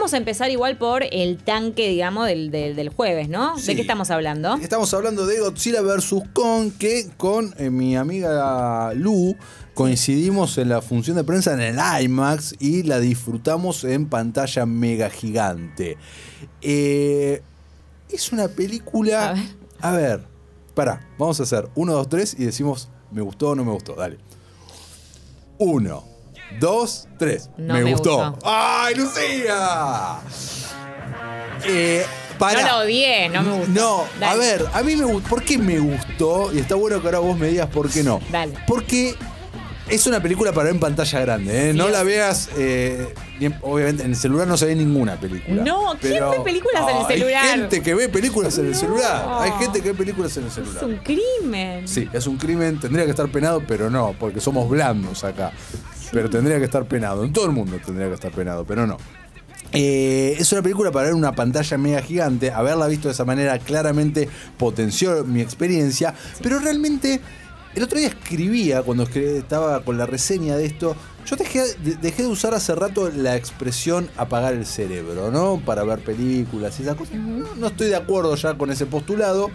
vamos 0.00 0.14
a 0.14 0.16
empezar 0.16 0.50
igual 0.50 0.78
por 0.78 1.02
el 1.10 1.36
tanque, 1.36 1.88
digamos, 1.90 2.26
del, 2.26 2.50
del- 2.50 2.74
del 2.74 2.88
jueves, 2.88 3.28
¿no? 3.28 3.58
Sí. 3.58 3.66
¿De 3.66 3.74
qué 3.76 3.80
estamos 3.82 4.10
hablando? 4.10 4.54
Estamos 4.56 4.92
hablando 4.94 5.26
de 5.26 5.40
Godzilla 5.40 5.82
vs. 5.82 6.14
Kong, 6.32 6.72
que 6.78 7.10
con 7.18 7.54
eh, 7.58 7.68
mi 7.68 7.96
amiga 7.98 8.94
Lu 8.94 9.36
coincidimos 9.74 10.56
en 10.56 10.70
la 10.70 10.80
función 10.80 11.16
de 11.18 11.24
prensa 11.24 11.52
en 11.52 11.60
el 11.60 11.78
IMAX 12.02 12.54
y 12.58 12.82
la 12.84 12.98
disfrutamos 12.98 13.84
en 13.84 14.08
pantalla 14.08 14.64
mega 14.64 15.10
gigante. 15.10 15.98
Eh, 16.62 17.42
es 18.08 18.32
una 18.32 18.48
película... 18.48 19.30
A 19.30 19.32
ver. 19.34 19.44
A 19.82 19.92
ver, 19.92 20.26
pará, 20.74 21.06
vamos 21.18 21.40
a 21.40 21.42
hacer 21.42 21.68
uno, 21.74 21.92
dos, 21.92 22.08
tres 22.08 22.34
y 22.38 22.44
decimos 22.44 22.88
me 23.12 23.20
gustó 23.20 23.50
o 23.50 23.54
no 23.54 23.64
me 23.66 23.72
gustó. 23.72 23.94
Dale. 23.94 24.16
Uno, 25.58 26.04
dos, 26.58 27.06
tres. 27.18 27.50
No 27.56 27.74
me, 27.74 27.84
me 27.84 27.92
gustó. 27.92 28.30
gustó. 28.32 28.48
¡Ay, 28.48 28.94
Lucía! 28.94 30.18
Eh. 31.64 32.04
No 32.40 32.62
lo 32.62 32.78
odié, 32.78 33.28
no 33.28 33.42
me 33.42 33.52
gustó. 33.52 33.70
No, 34.18 34.26
a 34.26 34.34
ver, 34.34 34.64
a 34.72 34.82
mí 34.82 34.96
me 34.96 35.04
gustó. 35.04 35.28
¿Por 35.28 35.42
qué 35.44 35.58
me 35.58 35.78
gustó? 35.78 36.50
Y 36.54 36.58
está 36.58 36.74
bueno 36.74 36.98
que 37.02 37.06
ahora 37.08 37.18
vos 37.18 37.36
me 37.38 37.48
digas 37.48 37.66
por 37.68 37.90
qué 37.90 38.02
no. 38.02 38.18
Dale. 38.30 38.54
Porque 38.66 39.14
es 39.90 40.06
una 40.06 40.22
película 40.22 40.50
para 40.52 40.64
ver 40.64 40.74
en 40.74 40.80
pantalla 40.80 41.20
grande. 41.20 41.68
¿eh? 41.68 41.74
No 41.74 41.90
la 41.90 42.02
veas. 42.02 42.48
eh, 42.56 43.12
obviamente, 43.60 44.04
en 44.04 44.10
el 44.12 44.16
celular 44.16 44.46
no 44.46 44.56
se 44.56 44.64
ve 44.64 44.74
ninguna 44.74 45.20
película. 45.20 45.62
No, 45.62 45.96
¿quién 46.00 46.14
Pero- 46.14 46.30
ve 46.30 46.40
películas 46.40 46.82
en 46.88 46.96
el 46.96 47.06
celular? 47.08 47.44
Hay 47.44 47.50
gente 47.60 47.82
que 47.82 47.94
ve 47.94 48.08
películas 48.08 48.56
en 48.56 48.66
el 48.68 48.74
celular. 48.74 49.26
Hay 49.42 49.52
gente 49.58 49.82
que 49.82 49.88
ve 49.92 49.98
películas 49.98 50.34
en 50.38 50.44
el 50.44 50.48
Es 50.48 50.54
celular. 50.54 50.84
un 50.86 50.96
crimen. 50.96 51.86
Sí, 51.86 52.08
es 52.10 52.26
un 52.26 52.38
crimen, 52.38 52.80
tendría 52.80 53.04
que 53.04 53.10
estar 53.10 53.28
penado, 53.30 53.62
pero 53.68 53.90
no, 53.90 54.14
porque 54.18 54.40
somos 54.40 54.66
blandos 54.66 55.24
acá. 55.24 55.52
Pero 56.12 56.28
tendría 56.28 56.58
que 56.58 56.64
estar 56.64 56.84
penado, 56.86 57.24
en 57.24 57.32
todo 57.32 57.46
el 57.46 57.52
mundo 57.52 57.78
tendría 57.84 58.08
que 58.08 58.14
estar 58.14 58.32
penado, 58.32 58.64
pero 58.64 58.86
no. 58.86 58.96
Eh, 59.72 60.36
es 60.38 60.50
una 60.52 60.62
película 60.62 60.90
para 60.90 61.06
ver 61.06 61.14
una 61.14 61.32
pantalla 61.32 61.78
mega 61.78 62.02
gigante, 62.02 62.50
haberla 62.50 62.88
visto 62.88 63.06
de 63.08 63.14
esa 63.14 63.24
manera 63.24 63.58
claramente 63.58 64.28
potenció 64.58 65.24
mi 65.24 65.40
experiencia, 65.40 66.14
pero 66.42 66.58
realmente 66.58 67.20
el 67.76 67.82
otro 67.84 67.98
día 67.98 68.08
escribía, 68.08 68.82
cuando 68.82 69.04
estaba 69.04 69.84
con 69.84 69.96
la 69.96 70.06
reseña 70.06 70.56
de 70.56 70.66
esto, 70.66 70.96
yo 71.24 71.36
dejé 71.36 71.60
de, 71.76 71.94
dejé 71.94 72.22
de 72.22 72.28
usar 72.28 72.52
hace 72.52 72.74
rato 72.74 73.10
la 73.10 73.36
expresión 73.36 74.10
apagar 74.16 74.54
el 74.54 74.66
cerebro, 74.66 75.30
¿no? 75.30 75.62
Para 75.64 75.84
ver 75.84 76.00
películas 76.00 76.80
y 76.80 76.82
esas 76.82 76.96
cosas. 76.96 77.14
No, 77.14 77.54
no 77.54 77.66
estoy 77.68 77.88
de 77.88 77.96
acuerdo 77.96 78.34
ya 78.34 78.58
con 78.58 78.70
ese 78.70 78.86
postulado. 78.86 79.50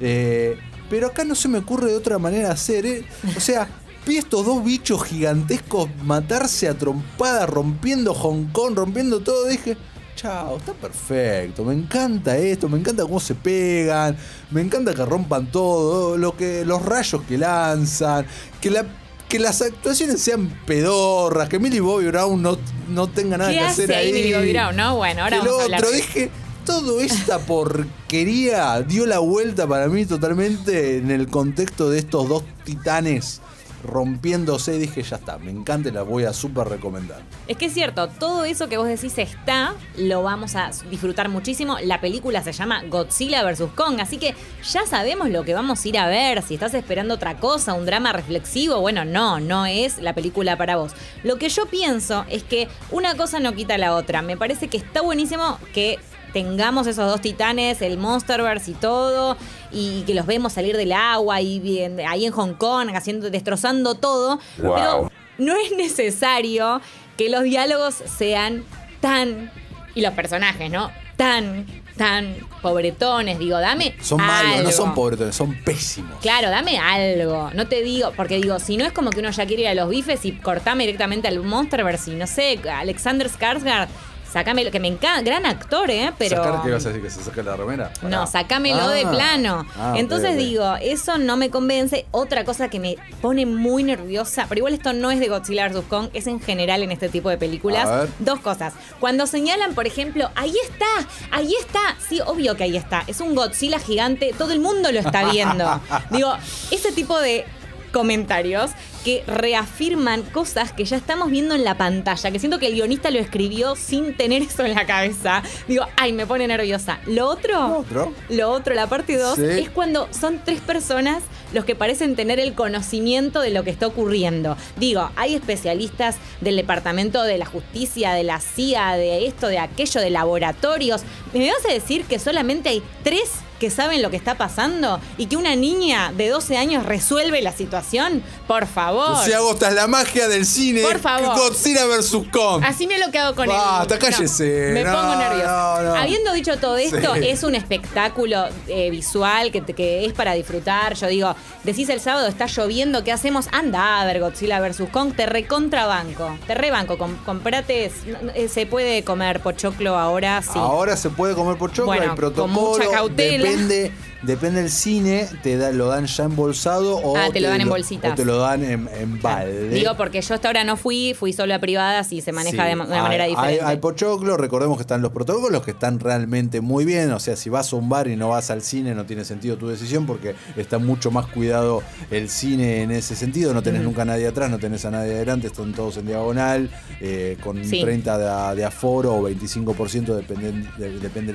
eh, 0.00 0.56
pero 0.88 1.08
acá 1.08 1.24
no 1.24 1.34
se 1.34 1.48
me 1.48 1.58
ocurre 1.58 1.90
de 1.90 1.96
otra 1.96 2.18
manera 2.18 2.50
hacer, 2.50 2.86
¿eh? 2.86 3.04
O 3.36 3.40
sea, 3.40 3.68
vi 4.08 4.16
estos 4.16 4.46
dos 4.46 4.64
bichos 4.64 5.04
gigantescos 5.04 5.90
matarse 6.02 6.66
a 6.66 6.76
trompadas, 6.76 7.48
rompiendo 7.48 8.14
Hong 8.14 8.46
Kong, 8.52 8.74
rompiendo 8.74 9.20
todo. 9.20 9.46
Dije, 9.46 9.76
chao, 10.16 10.56
está 10.56 10.72
perfecto. 10.72 11.62
Me 11.62 11.74
encanta 11.74 12.36
esto, 12.36 12.70
me 12.70 12.78
encanta 12.78 13.02
cómo 13.02 13.20
se 13.20 13.34
pegan, 13.34 14.16
me 14.50 14.62
encanta 14.62 14.94
que 14.94 15.04
rompan 15.04 15.52
todo, 15.52 16.16
lo 16.16 16.34
que, 16.34 16.64
los 16.64 16.82
rayos 16.82 17.22
que 17.22 17.38
lanzan, 17.38 18.26
que 18.60 18.70
la. 18.70 18.86
Que 19.28 19.38
las 19.38 19.60
actuaciones 19.60 20.22
sean 20.22 20.48
pedorras, 20.64 21.50
que 21.50 21.58
Millie 21.58 21.80
Bobby 21.80 22.06
Brown 22.06 22.40
no, 22.40 22.56
no 22.88 23.08
tenga 23.08 23.36
nada 23.36 23.50
¿Qué 23.50 23.58
que 23.58 23.62
hacer 23.62 23.84
hace 23.84 23.94
ahí 23.94 24.10
Millie 24.10 24.34
Bobby 24.34 24.52
Brown, 24.52 24.74
no? 24.74 24.96
Bueno, 24.96 25.24
ahora 25.24 25.36
lo 25.36 25.44
vamos 25.44 25.60
a 25.60 25.64
hablar 25.64 25.84
otro, 25.84 25.94
dije, 25.94 26.30
todo 26.64 27.02
esta 27.02 27.38
porquería 27.38 28.80
dio 28.80 29.04
la 29.04 29.18
vuelta 29.18 29.66
para 29.66 29.88
mí 29.88 30.06
totalmente 30.06 30.96
en 30.96 31.10
el 31.10 31.28
contexto 31.28 31.90
de 31.90 31.98
estos 31.98 32.26
dos 32.26 32.42
titanes 32.64 33.42
rompiéndose. 33.84 34.78
Dije, 34.78 35.02
ya 35.02 35.16
está, 35.16 35.38
me 35.38 35.50
encanta 35.50 35.88
y 35.88 35.92
la 35.92 36.02
voy 36.02 36.24
a 36.24 36.32
súper 36.32 36.68
recomendar. 36.68 37.20
Es 37.46 37.56
que 37.56 37.66
es 37.66 37.74
cierto, 37.74 38.08
todo 38.08 38.44
eso 38.44 38.68
que 38.68 38.76
vos 38.76 38.88
decís 38.88 39.16
está, 39.18 39.74
lo 39.96 40.22
vamos 40.22 40.56
a 40.56 40.70
disfrutar 40.90 41.28
muchísimo. 41.28 41.76
La 41.82 42.00
película 42.00 42.42
se 42.42 42.52
llama 42.52 42.82
Godzilla 42.88 43.42
vs. 43.44 43.64
Kong, 43.74 44.00
así 44.00 44.18
que 44.18 44.34
ya 44.70 44.86
sabemos 44.86 45.30
lo 45.30 45.44
que 45.44 45.54
vamos 45.54 45.84
a 45.84 45.88
ir 45.88 45.98
a 45.98 46.08
ver. 46.08 46.42
Si 46.42 46.54
estás 46.54 46.74
esperando 46.74 47.14
otra 47.14 47.38
cosa, 47.38 47.74
un 47.74 47.86
drama 47.86 48.12
reflexivo, 48.12 48.80
bueno, 48.80 49.04
no, 49.04 49.40
no 49.40 49.66
es 49.66 49.98
la 49.98 50.14
película 50.14 50.56
para 50.56 50.76
vos. 50.76 50.92
Lo 51.22 51.36
que 51.36 51.48
yo 51.48 51.66
pienso 51.66 52.24
es 52.28 52.42
que 52.42 52.68
una 52.90 53.16
cosa 53.16 53.40
no 53.40 53.54
quita 53.54 53.78
la 53.78 53.94
otra. 53.94 54.22
Me 54.22 54.36
parece 54.36 54.68
que 54.68 54.76
está 54.76 55.02
buenísimo 55.02 55.58
que 55.72 55.98
tengamos 56.32 56.86
esos 56.86 57.10
dos 57.10 57.20
titanes, 57.20 57.82
el 57.82 57.98
Monsterverse 57.98 58.72
y 58.72 58.74
todo, 58.74 59.36
y 59.72 60.02
que 60.02 60.14
los 60.14 60.26
vemos 60.26 60.52
salir 60.52 60.76
del 60.76 60.92
agua 60.92 61.40
y 61.40 61.60
bien- 61.60 62.00
ahí 62.06 62.26
en 62.26 62.32
Hong 62.32 62.54
Kong 62.54 62.90
haciendo, 62.94 63.30
destrozando 63.30 63.94
todo. 63.94 64.38
Pero 64.56 65.10
no 65.38 65.54
es 65.56 65.72
necesario 65.76 66.80
que 67.16 67.28
los 67.28 67.42
diálogos 67.44 67.94
sean 67.94 68.64
tan. 69.00 69.50
y 69.94 70.00
los 70.00 70.12
personajes, 70.14 70.70
¿no? 70.70 70.92
Tan, 71.16 71.66
tan 71.96 72.36
pobretones. 72.62 73.38
Digo, 73.40 73.58
dame. 73.58 73.96
Son 74.00 74.20
malos, 74.20 74.62
no 74.62 74.70
son 74.70 74.94
pobretones, 74.94 75.34
son 75.34 75.54
pésimos. 75.64 76.20
Claro, 76.20 76.50
dame 76.50 76.78
algo. 76.78 77.50
No 77.54 77.66
te 77.66 77.82
digo, 77.82 78.12
porque 78.16 78.36
digo, 78.36 78.60
si 78.60 78.76
no 78.76 78.84
es 78.84 78.92
como 78.92 79.10
que 79.10 79.18
uno 79.18 79.30
ya 79.30 79.44
quiere 79.46 79.62
ir 79.62 79.68
a 79.68 79.74
los 79.74 79.88
bifes 79.88 80.24
y 80.24 80.32
cortame 80.32 80.84
directamente 80.84 81.26
al 81.26 81.40
Monsterverse 81.40 82.12
y 82.12 82.14
no 82.14 82.28
sé, 82.28 82.60
Alexander 82.72 83.28
Skarsgård, 83.28 83.88
sacame 84.32 84.64
lo 84.64 84.70
que 84.70 84.80
me 84.80 84.88
encanta, 84.88 85.22
gran 85.22 85.46
actor, 85.46 85.90
¿eh? 85.90 86.12
Pero. 86.18 86.42
¿Sacar 86.42 86.62
qué 86.62 86.70
vas 86.70 86.84
a 86.84 86.88
decir? 86.88 87.02
¿Que 87.02 87.10
se 87.10 87.22
saque 87.22 87.42
la 87.42 87.56
remera? 87.56 87.90
No, 88.02 88.26
sacámelo 88.26 88.82
Ah, 88.82 88.88
de 88.92 89.06
plano. 89.06 89.66
ah, 89.76 89.94
Entonces 89.96 90.36
digo, 90.36 90.76
eso 90.80 91.18
no 91.18 91.36
me 91.36 91.50
convence. 91.50 92.06
Otra 92.10 92.44
cosa 92.44 92.68
que 92.68 92.78
me 92.80 92.96
pone 93.20 93.46
muy 93.46 93.82
nerviosa, 93.82 94.46
pero 94.48 94.58
igual 94.60 94.74
esto 94.74 94.92
no 94.92 95.10
es 95.10 95.20
de 95.20 95.28
Godzilla 95.28 95.68
vs. 95.68 95.84
Kong, 95.88 96.08
es 96.12 96.26
en 96.26 96.40
general 96.40 96.82
en 96.82 96.92
este 96.92 97.08
tipo 97.08 97.28
de 97.30 97.38
películas. 97.38 98.08
Dos 98.18 98.40
cosas. 98.40 98.74
Cuando 99.00 99.26
señalan, 99.26 99.74
por 99.74 99.86
ejemplo, 99.86 100.30
ahí 100.34 100.54
está, 100.64 101.08
ahí 101.30 101.52
está. 101.60 101.96
Sí, 102.08 102.20
obvio 102.24 102.56
que 102.56 102.64
ahí 102.64 102.76
está. 102.76 103.04
Es 103.06 103.20
un 103.20 103.34
Godzilla 103.34 103.78
gigante, 103.78 104.34
todo 104.36 104.52
el 104.52 104.60
mundo 104.60 104.92
lo 104.92 105.00
está 105.00 105.30
viendo. 105.30 105.80
digo, 106.10 106.32
ese 106.70 106.92
tipo 106.92 107.18
de 107.18 107.44
comentarios 107.92 108.70
que 109.04 109.22
reafirman 109.26 110.22
cosas 110.22 110.72
que 110.72 110.84
ya 110.84 110.96
estamos 110.96 111.30
viendo 111.30 111.54
en 111.54 111.64
la 111.64 111.76
pantalla, 111.76 112.30
que 112.30 112.38
siento 112.38 112.58
que 112.58 112.66
el 112.66 112.74
guionista 112.74 113.10
lo 113.10 113.18
escribió 113.18 113.76
sin 113.76 114.16
tener 114.16 114.42
eso 114.42 114.64
en 114.64 114.74
la 114.74 114.86
cabeza. 114.86 115.42
Digo, 115.66 115.84
ay, 115.96 116.12
me 116.12 116.26
pone 116.26 116.46
nerviosa. 116.46 116.98
Lo 117.06 117.28
otro, 117.28 117.52
¿Lo 117.68 117.78
otro? 117.78 118.12
lo 118.28 118.50
otro, 118.50 118.74
la 118.74 118.86
parte 118.86 119.16
2, 119.16 119.36
Sí. 119.36 119.42
es 119.44 119.70
cuando 119.70 120.08
son 120.12 120.40
tres 120.44 120.60
personas 120.60 121.22
los 121.52 121.64
que 121.64 121.74
parecen 121.74 122.14
tener 122.16 122.38
el 122.40 122.54
conocimiento 122.54 123.40
de 123.40 123.50
lo 123.50 123.64
que 123.64 123.70
está 123.70 123.86
ocurriendo. 123.86 124.56
Digo, 124.76 125.10
hay 125.16 125.34
especialistas 125.34 126.16
del 126.40 126.56
Departamento 126.56 127.22
de 127.22 127.38
la 127.38 127.46
Justicia, 127.46 128.12
de 128.12 128.24
la 128.24 128.40
CIA, 128.40 128.92
de 128.96 129.26
esto, 129.26 129.46
de 129.48 129.58
aquello, 129.58 130.00
de 130.00 130.10
laboratorios. 130.10 131.02
¿Me 131.32 131.50
vas 131.50 131.64
a 131.68 131.72
decir 131.72 132.04
que 132.04 132.18
solamente 132.18 132.68
hay 132.68 132.82
tres 133.02 133.30
que 133.58 133.70
saben 133.70 134.02
lo 134.02 134.10
que 134.10 134.16
está 134.16 134.36
pasando 134.36 135.00
y 135.16 135.26
que 135.26 135.36
una 135.36 135.56
niña 135.56 136.12
de 136.16 136.28
12 136.28 136.56
años 136.56 136.86
resuelve 136.86 137.42
la 137.42 137.52
situación? 137.52 138.22
Por 138.46 138.66
favor. 138.66 139.10
Lucía 139.18 139.38
Agosta 139.38 139.68
es 139.68 139.74
la 139.74 139.86
magia 139.86 140.28
del 140.28 140.46
cine. 140.46 140.82
Por 140.82 140.98
favor. 140.98 141.36
Godzilla 141.36 141.86
vs. 141.86 142.16
Kong. 142.32 142.62
Así 142.64 142.86
me 142.86 142.98
lo 142.98 143.10
que 143.10 143.18
hago 143.18 143.34
con 143.34 143.48
Basta, 143.48 143.94
el. 143.94 144.00
cállese. 144.00 144.70
me 144.72 144.84
No, 144.84 144.92
pongo 144.92 145.16
nerviosa. 145.16 145.80
no, 145.82 145.82
no. 145.82 145.94
Habiendo 145.96 146.32
dicho 146.32 146.56
todo 146.58 146.76
esto, 146.76 147.14
Sí. 147.14 147.28
es 147.28 147.42
un 147.42 147.54
espectáculo 147.54 148.46
eh, 148.68 148.90
visual 148.90 149.50
que, 149.50 150.04
es 150.06 150.12
para 150.12 150.32
disfrutar. 150.34 150.94
Yo 150.94 151.06
digo, 151.08 151.34
decís 151.64 151.88
el 151.88 152.00
sábado 152.00 152.26
está 152.28 152.46
lloviendo, 152.46 153.04
¿qué 153.04 153.12
hacemos? 153.12 153.46
Anda 153.52 154.00
a 154.00 154.04
ver 154.04 154.20
Godzilla 154.20 154.60
vs. 154.60 154.82
Kong, 154.92 155.12
te 155.16 155.26
recontrabanco. 155.26 156.38
Te 156.46 156.54
rebanco. 156.54 156.96
Com- 156.98 157.16
comprate. 157.24 157.90
eh, 158.34 158.48
Se 158.48 158.66
puede 158.66 159.04
comer 159.04 159.40
pochoclo 159.40 159.96
ahora, 159.98 160.42
sí. 160.42 160.50
Ahora 160.58 160.96
se 160.96 161.10
puede 161.10 161.34
comer 161.34 161.56
por 161.56 161.72
chocolate, 161.72 161.98
Bueno, 162.00 162.12
el 162.12 162.16
protocolo. 162.16 162.54
con 162.54 162.64
mucha 162.78 162.90
cautela. 162.90 163.47
Depende, 163.48 163.90
depende 164.22 164.60
del 164.62 164.70
cine, 164.70 165.28
te 165.42 165.56
da- 165.56 165.70
lo 165.70 165.86
dan 165.88 166.06
ya 166.06 166.24
embolsado 166.24 166.96
o 166.96 167.16
Ah, 167.16 167.28
te 167.32 167.40
lo 167.40 167.48
dan 167.48 167.60
en 167.60 167.68
bolsitas. 167.68 168.12
O 168.12 168.14
te 168.14 168.24
lo 168.24 168.38
dan 168.38 168.64
en, 168.64 168.88
en 168.98 169.20
balde. 169.22 169.68
Digo, 169.68 169.96
porque 169.96 170.20
yo 170.22 170.34
hasta 170.34 170.48
ahora 170.48 170.64
no 170.64 170.76
fui, 170.76 171.14
fui 171.18 171.32
solo 171.32 171.54
a 171.54 171.58
privadas 171.60 172.12
y 172.12 172.20
se 172.20 172.32
maneja 172.32 172.62
Sí, 172.64 172.68
de 172.68 172.74
una 172.74 172.84
hay- 172.96 173.02
manera 173.02 173.24
diferente. 173.26 173.64
Hay, 173.64 173.76
pochoclo, 173.76 174.36
recordemos 174.36 174.76
que 174.76 174.82
están 174.82 175.02
los 175.02 175.12
protocolos 175.12 175.62
que 175.64 175.70
están 175.70 176.00
realmente 176.00 176.60
muy 176.60 176.84
bien. 176.84 177.12
O 177.12 177.20
sea, 177.20 177.36
si 177.36 177.48
vas 177.50 177.72
a 177.72 177.76
un 177.76 177.88
bar 177.88 178.08
y 178.08 178.16
no 178.16 178.30
vas 178.30 178.50
al 178.50 178.62
cine, 178.62 178.94
no 178.94 179.06
tiene 179.06 179.24
sentido 179.24 179.56
tu 179.56 179.68
decisión 179.68 180.04
porque 180.06 180.34
está 180.56 180.78
mucho 180.78 181.10
más 181.10 181.26
cuidado 181.26 181.82
el 182.10 182.28
cine 182.28 182.82
en 182.82 182.90
ese 182.90 183.14
sentido. 183.14 183.54
No 183.54 183.62
tenés 183.62 183.82
nunca 183.82 184.02
a 184.02 184.06
nadie 184.06 184.26
atrás, 184.26 184.50
no 184.50 184.58
tenés 184.58 184.84
a 184.84 184.90
nadie 184.90 185.12
adelante, 185.14 185.46
están 185.46 185.72
todos 185.72 185.96
en 185.98 186.06
diagonal, 186.06 186.70
eh, 187.00 187.36
con 187.42 187.64
Sí. 187.64 187.80
30 187.80 188.18
de, 188.50 188.56
de 188.56 188.64
aforo 188.64 189.14
o 189.14 189.22
25%, 189.30 190.14
depende, 190.16 190.52
de, 190.78 190.98
depende 190.98 191.34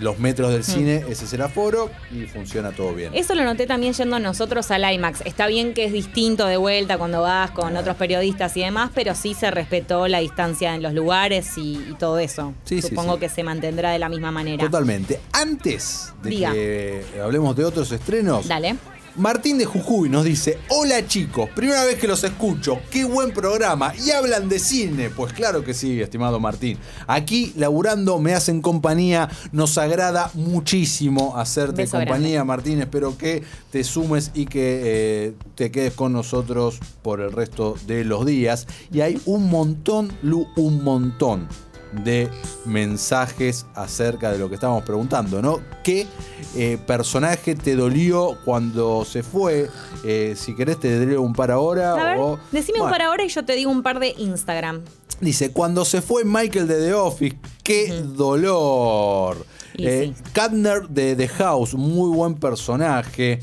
los 0.00 0.18
metros 0.18 0.50
del 0.52 0.64
cine, 0.64 1.04
ese 1.08 1.24
es 1.26 1.32
el 1.32 1.42
aforo 1.42 1.61
y 2.10 2.26
funciona 2.26 2.70
todo 2.72 2.94
bien. 2.94 3.12
Eso 3.14 3.34
lo 3.34 3.44
noté 3.44 3.66
también 3.66 3.92
yendo 3.92 4.18
nosotros 4.18 4.70
al 4.70 4.90
IMAX. 4.92 5.20
Está 5.24 5.46
bien 5.46 5.74
que 5.74 5.84
es 5.84 5.92
distinto 5.92 6.46
de 6.46 6.56
vuelta 6.56 6.98
cuando 6.98 7.22
vas 7.22 7.50
con 7.52 7.76
otros 7.76 7.96
periodistas 7.96 8.56
y 8.56 8.60
demás, 8.62 8.90
pero 8.94 9.14
sí 9.14 9.34
se 9.34 9.50
respetó 9.50 10.08
la 10.08 10.18
distancia 10.18 10.74
en 10.74 10.82
los 10.82 10.92
lugares 10.94 11.56
y, 11.58 11.74
y 11.90 11.94
todo 11.98 12.18
eso. 12.18 12.54
Sí, 12.64 12.80
sí, 12.82 12.88
Supongo 12.88 13.14
sí. 13.14 13.20
que 13.20 13.28
se 13.28 13.42
mantendrá 13.44 13.90
de 13.90 13.98
la 13.98 14.08
misma 14.08 14.30
manera. 14.30 14.64
Totalmente. 14.64 15.20
Antes 15.32 16.12
de 16.22 16.30
Diga. 16.30 16.52
que 16.52 17.04
hablemos 17.22 17.54
de 17.56 17.64
otros 17.64 17.90
estrenos, 17.92 18.48
Dale. 18.48 18.76
Martín 19.16 19.58
de 19.58 19.66
Jujuy 19.66 20.08
nos 20.08 20.24
dice, 20.24 20.58
hola 20.70 21.06
chicos, 21.06 21.50
primera 21.50 21.84
vez 21.84 21.98
que 21.98 22.08
los 22.08 22.24
escucho, 22.24 22.80
qué 22.90 23.04
buen 23.04 23.30
programa, 23.32 23.92
y 23.94 24.10
hablan 24.10 24.48
de 24.48 24.58
cine. 24.58 25.10
Pues 25.10 25.34
claro 25.34 25.62
que 25.62 25.74
sí, 25.74 26.00
estimado 26.00 26.40
Martín. 26.40 26.78
Aquí, 27.06 27.52
laburando, 27.56 28.18
me 28.18 28.32
hacen 28.32 28.62
compañía, 28.62 29.28
nos 29.52 29.76
agrada 29.76 30.30
muchísimo 30.32 31.36
hacerte 31.36 31.82
Beso 31.82 31.98
compañía, 31.98 32.36
grande. 32.36 32.44
Martín. 32.44 32.80
Espero 32.80 33.18
que 33.18 33.42
te 33.70 33.84
sumes 33.84 34.30
y 34.32 34.46
que 34.46 34.80
eh, 34.84 35.34
te 35.56 35.70
quedes 35.70 35.92
con 35.92 36.14
nosotros 36.14 36.78
por 37.02 37.20
el 37.20 37.32
resto 37.32 37.76
de 37.86 38.04
los 38.04 38.24
días. 38.24 38.66
Y 38.90 39.02
hay 39.02 39.20
un 39.26 39.50
montón, 39.50 40.10
Lu, 40.22 40.46
un 40.56 40.82
montón 40.82 41.48
de 41.92 42.28
mensajes 42.64 43.66
acerca 43.74 44.32
de 44.32 44.38
lo 44.38 44.48
que 44.48 44.56
estábamos 44.56 44.84
preguntando, 44.84 45.42
¿no? 45.42 45.60
¿Qué 45.82 46.06
eh, 46.56 46.78
personaje 46.86 47.54
te 47.54 47.76
dolió 47.76 48.38
cuando 48.44 49.04
se 49.04 49.22
fue? 49.22 49.68
Eh, 50.04 50.34
si 50.36 50.54
querés 50.54 50.80
te 50.80 50.98
dolió 50.98 51.22
un 51.22 51.32
par 51.32 51.50
ahora. 51.50 51.94
A 51.94 52.04
ver, 52.04 52.18
o, 52.18 52.38
decime 52.50 52.80
un 52.80 52.90
par 52.90 53.02
ahora 53.02 53.24
y 53.24 53.28
yo 53.28 53.44
te 53.44 53.54
digo 53.54 53.70
un 53.70 53.82
par 53.82 54.00
de 54.00 54.14
Instagram. 54.18 54.82
Dice, 55.20 55.52
cuando 55.52 55.84
se 55.84 56.02
fue 56.02 56.24
Michael 56.24 56.66
de 56.66 56.80
The 56.80 56.94
Office, 56.94 57.38
qué 57.62 58.02
dolor. 58.02 59.46
Eh, 59.78 60.12
sí. 60.14 60.22
Katner 60.32 60.88
de 60.88 61.14
The 61.14 61.28
House, 61.28 61.74
muy 61.74 62.14
buen 62.14 62.34
personaje. 62.34 63.40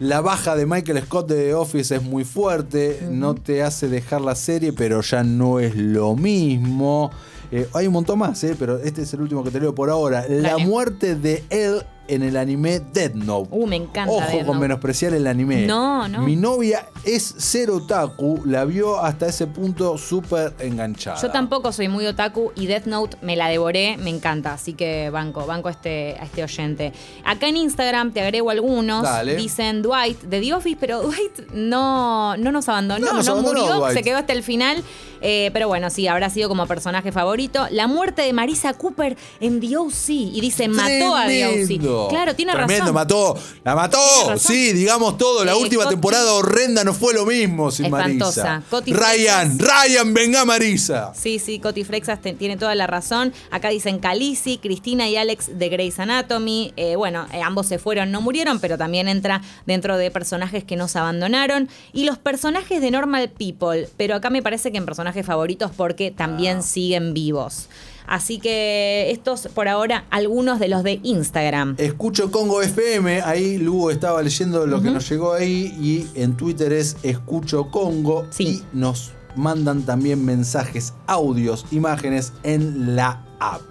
La 0.00 0.22
baja 0.22 0.56
de 0.56 0.64
Michael 0.64 1.02
Scott 1.04 1.28
de 1.28 1.48
The 1.48 1.54
Office 1.54 1.94
es 1.94 2.02
muy 2.02 2.24
fuerte, 2.24 3.06
no 3.10 3.34
te 3.34 3.62
hace 3.62 3.86
dejar 3.86 4.22
la 4.22 4.34
serie, 4.34 4.72
pero 4.72 5.02
ya 5.02 5.22
no 5.22 5.60
es 5.60 5.76
lo 5.76 6.16
mismo. 6.16 7.10
Eh, 7.52 7.68
hay 7.74 7.86
un 7.86 7.92
montón 7.92 8.18
más, 8.18 8.42
eh, 8.44 8.54
pero 8.58 8.78
este 8.78 9.02
es 9.02 9.12
el 9.14 9.22
último 9.22 9.42
que 9.42 9.50
te 9.50 9.60
leo 9.60 9.74
por 9.74 9.90
ahora. 9.90 10.24
La 10.28 10.50
Dale. 10.52 10.66
muerte 10.66 11.14
de 11.16 11.42
él 11.50 11.82
en 12.06 12.22
el 12.24 12.36
anime 12.36 12.80
Dead 12.92 13.14
Note. 13.14 13.48
Uh, 13.52 13.66
me 13.68 13.76
encanta 13.76 14.10
Ojo 14.12 14.20
Death 14.20 14.38
con 14.38 14.46
Note. 14.46 14.58
menospreciar 14.58 15.14
el 15.14 15.26
anime. 15.28 15.64
No, 15.66 16.08
no. 16.08 16.22
Mi 16.22 16.34
novia 16.34 16.88
es 17.04 17.34
cero 17.38 17.76
otaku, 17.76 18.42
la 18.46 18.64
vio 18.64 18.98
hasta 19.00 19.26
ese 19.26 19.46
punto 19.46 19.96
súper 19.96 20.54
enganchada. 20.58 21.20
Yo 21.22 21.30
tampoco 21.30 21.70
soy 21.72 21.86
muy 21.88 22.06
otaku 22.06 22.50
y 22.56 22.66
Death 22.66 22.86
Note 22.86 23.16
me 23.22 23.36
la 23.36 23.46
devoré, 23.48 23.96
me 23.96 24.10
encanta, 24.10 24.54
así 24.54 24.72
que 24.74 25.08
banco, 25.10 25.46
banco 25.46 25.68
a 25.68 25.70
este, 25.70 26.16
a 26.18 26.24
este 26.24 26.42
oyente. 26.42 26.92
Acá 27.24 27.46
en 27.48 27.56
Instagram 27.56 28.12
te 28.12 28.20
agrego 28.22 28.50
algunos, 28.50 29.04
Dale. 29.04 29.36
dicen 29.36 29.80
Dwight 29.82 30.20
de 30.22 30.40
The 30.40 30.54
Office, 30.54 30.78
pero 30.80 31.02
Dwight 31.04 31.50
no, 31.52 32.36
no 32.36 32.50
nos 32.50 32.68
abandonó, 32.68 33.06
No 33.06 33.12
no, 33.12 33.18
nos 33.18 33.28
abandonó, 33.28 33.60
murió, 33.60 33.76
Dwight. 33.76 33.96
se 33.96 34.02
quedó 34.02 34.16
hasta 34.18 34.32
el 34.32 34.42
final, 34.42 34.82
eh, 35.20 35.50
pero 35.52 35.68
bueno, 35.68 35.90
sí, 35.90 36.06
habrá 36.08 36.30
sido 36.30 36.48
como 36.48 36.66
personaje 36.66 37.12
favorito. 37.12 37.66
La 37.70 37.86
muerte 37.86 38.22
de 38.22 38.32
Marisa 38.32 38.74
Cooper 38.74 39.16
en 39.40 39.60
The 39.60 39.76
O.C. 39.76 40.12
y 40.12 40.40
dice, 40.40 40.68
mató 40.68 41.14
a 41.14 41.26
The. 41.26 41.46
O.C. 41.64 41.78
Claro, 42.08 42.34
tiene 42.34 42.52
Tremendo, 42.52 42.78
razón. 42.80 42.94
mató. 42.94 43.38
La 43.64 43.74
mató. 43.74 43.98
Sí, 44.38 44.72
digamos 44.72 45.18
todo. 45.18 45.44
La 45.44 45.52
Eh, 45.52 45.56
última 45.56 45.84
Coti- 45.84 45.94
temporada 45.94 46.32
horrenda 46.34 46.84
no 46.84 46.94
fue 46.94 47.14
lo 47.14 47.26
mismo 47.26 47.70
sin 47.70 47.86
Espantosa. 47.86 48.44
Marisa. 48.44 48.62
Coti 48.70 48.92
Ryan, 48.92 49.58
Ryan, 49.58 50.14
venga 50.14 50.44
Marisa. 50.44 51.12
Sí, 51.14 51.38
sí, 51.38 51.58
Coti 51.58 51.84
Frexas 51.84 52.20
te- 52.20 52.32
tiene 52.34 52.56
toda 52.56 52.74
la 52.74 52.86
razón. 52.86 53.32
Acá 53.50 53.68
dicen 53.68 53.98
Calisi, 53.98 54.58
Cristina 54.58 55.08
y 55.08 55.16
Alex 55.16 55.58
de 55.58 55.68
Grey's 55.68 55.98
Anatomy. 55.98 56.72
Eh, 56.76 56.96
bueno, 56.96 57.26
eh, 57.32 57.42
ambos 57.42 57.66
se 57.66 57.78
fueron, 57.78 58.10
no 58.10 58.20
murieron, 58.20 58.60
pero 58.60 58.78
también 58.78 59.08
entra 59.08 59.42
dentro 59.66 59.96
de 59.96 60.10
personajes 60.10 60.64
que 60.64 60.76
nos 60.76 60.96
abandonaron. 60.96 61.68
Y 61.92 62.04
los 62.04 62.18
personajes 62.18 62.80
de 62.80 62.90
Normal 62.90 63.30
People, 63.30 63.88
pero 63.96 64.14
acá 64.14 64.30
me 64.30 64.42
parece 64.42 64.70
que 64.72 64.78
en 64.78 64.84
personajes 64.86 65.09
favoritos 65.24 65.70
porque 65.76 66.10
también 66.10 66.58
Ah. 66.58 66.62
siguen 66.62 67.12
vivos. 67.14 67.68
Así 68.06 68.38
que 68.40 69.10
estos 69.12 69.48
por 69.54 69.68
ahora 69.68 70.04
algunos 70.10 70.58
de 70.58 70.66
los 70.68 70.82
de 70.82 70.98
Instagram. 71.04 71.76
Escucho 71.78 72.30
Congo 72.32 72.60
FM, 72.60 73.22
ahí 73.22 73.56
Lugo 73.58 73.90
estaba 73.92 74.20
leyendo 74.22 74.66
lo 74.66 74.82
que 74.82 74.90
nos 74.90 75.08
llegó 75.08 75.32
ahí 75.32 75.76
y 75.80 76.06
en 76.20 76.36
Twitter 76.36 76.72
es 76.72 76.96
Escucho 77.04 77.70
Congo 77.70 78.26
Sí. 78.30 78.62
y 78.72 78.76
nos 78.76 79.12
mandan 79.36 79.82
también 79.82 80.24
mensajes, 80.24 80.92
audios, 81.06 81.64
imágenes 81.70 82.32
en 82.42 82.96
la 82.96 83.24
app. 83.38 83.62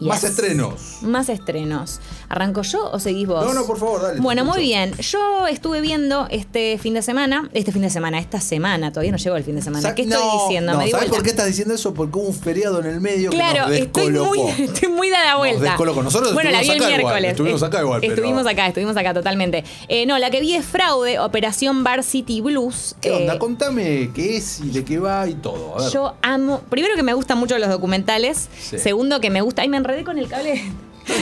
Más 0.00 0.22
estrenos. 0.22 0.98
Más 1.02 1.28
estrenos. 1.28 1.98
¿Arranco 2.30 2.60
yo 2.62 2.90
o 2.92 2.98
seguís 2.98 3.26
vos? 3.26 3.42
No, 3.44 3.54
no, 3.54 3.64
por 3.66 3.78
favor, 3.78 4.02
dale, 4.02 4.20
Bueno, 4.20 4.44
muy 4.44 4.60
bien. 4.60 4.92
Yo 4.98 5.46
estuve 5.46 5.80
viendo 5.80 6.26
este 6.30 6.76
fin 6.78 6.92
de 6.94 7.00
semana, 7.00 7.48
este 7.54 7.72
fin 7.72 7.80
de 7.82 7.88
semana, 7.90 8.18
esta 8.18 8.38
semana, 8.40 8.90
todavía 8.92 9.12
no 9.12 9.16
llegó 9.18 9.36
el 9.36 9.44
fin 9.44 9.54
de 9.56 9.62
semana. 9.62 9.80
Sa- 9.88 9.94
¿Qué 9.94 10.02
estoy 10.02 10.18
no, 10.18 10.42
diciendo? 10.42 10.72
No, 10.72 10.78
Me 10.78 10.84
di 10.84 10.90
¿Sabes 10.90 11.06
vuelta. 11.08 11.16
por 11.16 11.24
qué 11.24 11.30
estás 11.30 11.46
diciendo 11.46 11.72
eso? 11.74 11.94
Porque 11.94 12.18
hubo 12.18 12.28
un 12.28 12.34
feriado 12.34 12.80
en 12.80 12.86
el 12.86 13.00
medio 13.00 13.30
que 13.30 13.36
Claro, 13.36 13.68
nos 13.68 13.76
estoy 13.78 14.10
muy, 14.10 14.40
estoy 14.58 14.88
muy 14.90 15.08
dada 15.10 15.30
Nos 15.32 15.38
vuelta. 15.38 15.62
descolocó. 15.62 16.02
Nosotros 16.02 16.34
bueno, 16.34 16.50
la 16.50 16.60
vi 16.60 16.68
el 16.68 16.76
estuvimos 16.76 16.86
acá 16.92 17.00
igual, 17.00 17.14
miércoles. 17.22 17.30
estuvimos 17.32 17.62
acá 17.62 17.80
igual, 17.80 18.00
pero- 18.02 18.12
Estuvimos 18.14 18.46
acá, 18.46 18.66
estuvimos 18.66 18.96
acá 18.96 19.14
totalmente. 19.14 19.64
Eh, 19.88 20.04
no, 20.06 20.18
la 20.18 20.30
que 20.30 20.40
vi 20.40 20.54
es 20.54 20.66
Fraude, 20.66 21.18
Operación 21.18 21.82
Bar 21.82 22.02
City 22.02 22.42
Blues. 22.42 22.94
¿Qué 23.00 23.08
Eh, 23.08 23.16
onda? 23.16 23.38
Contame 23.38 24.10
qué 24.14 24.36
es 24.36 24.60
y 24.60 24.68
de 24.70 24.84
qué 24.84 24.98
va 24.98 25.26
y 25.28 25.34
todo. 25.34 25.78
A 25.78 25.82
ver. 25.82 25.90
Yo 25.92 26.14
amo. 26.20 26.60
Primero 26.68 26.94
que 26.94 27.02
me 27.02 27.14
gustan 27.14 27.38
mucho 27.38 27.56
los 27.58 27.70
documentales. 27.70 28.48
Sí. 28.60 28.78
Segundo 28.78 29.20
que 29.20 29.30
me 29.30 29.40
gusta. 29.40 29.62
Ay, 29.62 29.68
me 29.70 29.78
enredé 29.78 30.04
con 30.04 30.18
el 30.18 30.28
cable. 30.28 30.62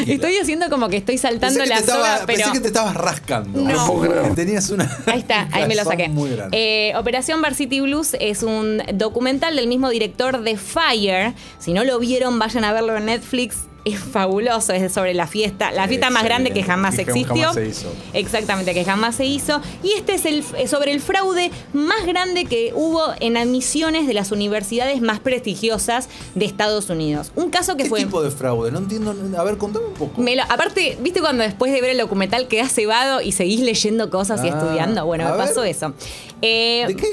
Estoy 0.07 0.37
haciendo 0.37 0.69
como 0.69 0.89
que 0.89 0.97
estoy 0.97 1.19
saltando 1.19 1.65
la 1.65 1.81
soga, 1.81 2.23
pero. 2.27 2.39
pensé 2.39 2.53
que 2.53 2.61
te 2.61 2.69
estabas 2.69 2.95
rascando. 2.95 3.61
No. 3.61 4.35
Tenías 4.35 4.71
una. 4.71 4.91
Ahí 5.07 5.21
está, 5.21 5.49
ahí 5.53 5.67
me 5.67 5.75
lo 5.75 5.85
saqué. 5.85 6.09
Muy 6.09 6.31
grande. 6.31 6.57
Eh, 6.57 6.97
Operación 6.97 7.41
Bar 7.41 7.55
City 7.55 7.81
Blues 7.81 8.17
es 8.21 8.43
un 8.43 8.83
documental 8.95 9.57
del 9.57 9.67
mismo 9.69 9.89
director 9.91 10.43
de 10.43 10.57
Fire. 10.57 11.35
Si 11.59 11.73
no 11.73 11.85
lo 11.85 11.99
vieron, 11.99 12.39
vayan 12.39 12.65
a 12.65 12.73
verlo 12.73 12.97
en 12.97 13.07
Netflix. 13.07 13.57
Es 13.87 14.01
fabuloso, 14.01 14.73
es 14.73 14.93
sobre 14.93 15.15
la 15.15 15.27
fiesta, 15.29 15.71
la 15.71 15.87
fiesta 15.87 16.11
más 16.11 16.25
grande 16.25 16.51
que 16.51 16.63
jamás 16.65 16.99
existió. 16.99 17.37
jamás 17.37 17.55
se 17.55 17.67
hizo. 17.67 17.93
Exactamente, 18.15 18.75
que 18.75 18.85
jamás 18.85 19.15
se 19.15 19.25
hizo. 19.25 19.61
Y 19.83 19.93
este 19.93 20.15
es 20.15 20.27
el 20.27 20.45
es 20.59 20.71
sobre 20.71 20.91
el 20.91 21.01
fraude 21.01 21.53
más 21.73 22.05
grande 22.05 22.47
que 22.47 22.73
hubo 22.75 23.01
en 23.21 23.37
admisiones 23.37 24.09
de 24.09 24.13
las 24.15 24.33
universidades 24.33 25.01
más 25.01 25.21
prestigiosas 25.21 26.09
de 26.35 26.45
Estados 26.47 26.91
Unidos. 26.91 27.31
Un 27.37 27.51
caso 27.51 27.77
que 27.77 27.85
¿Qué 27.85 27.89
fue. 27.89 28.01
tipo 28.01 28.23
de 28.23 28.33
fraude? 28.33 28.73
No 28.73 28.79
entiendo. 28.79 29.15
A 29.39 29.45
ver, 29.45 29.57
contame 29.57 29.87
un 29.87 29.95
poco. 29.95 30.21
Me 30.21 30.35
lo- 30.35 30.43
aparte, 30.43 30.99
¿viste 31.01 31.21
cuando 31.21 31.45
después 31.45 31.73
de 31.73 31.81
ver 31.81 31.91
el 31.91 31.99
documental 31.99 32.49
quedás 32.49 32.73
cebado 32.73 33.21
y 33.23 33.31
seguís 33.31 33.61
leyendo 33.61 34.11
cosas 34.11 34.43
y 34.45 34.49
Ah, 34.49 34.59
estudiando? 34.59 35.07
Bueno, 35.07 35.25
me 35.27 35.31
ver. 35.31 35.41
pasó 35.47 35.63
eso. 35.63 35.95
Eh, 36.43 36.85
¿De 36.89 36.97
qué? 36.97 37.07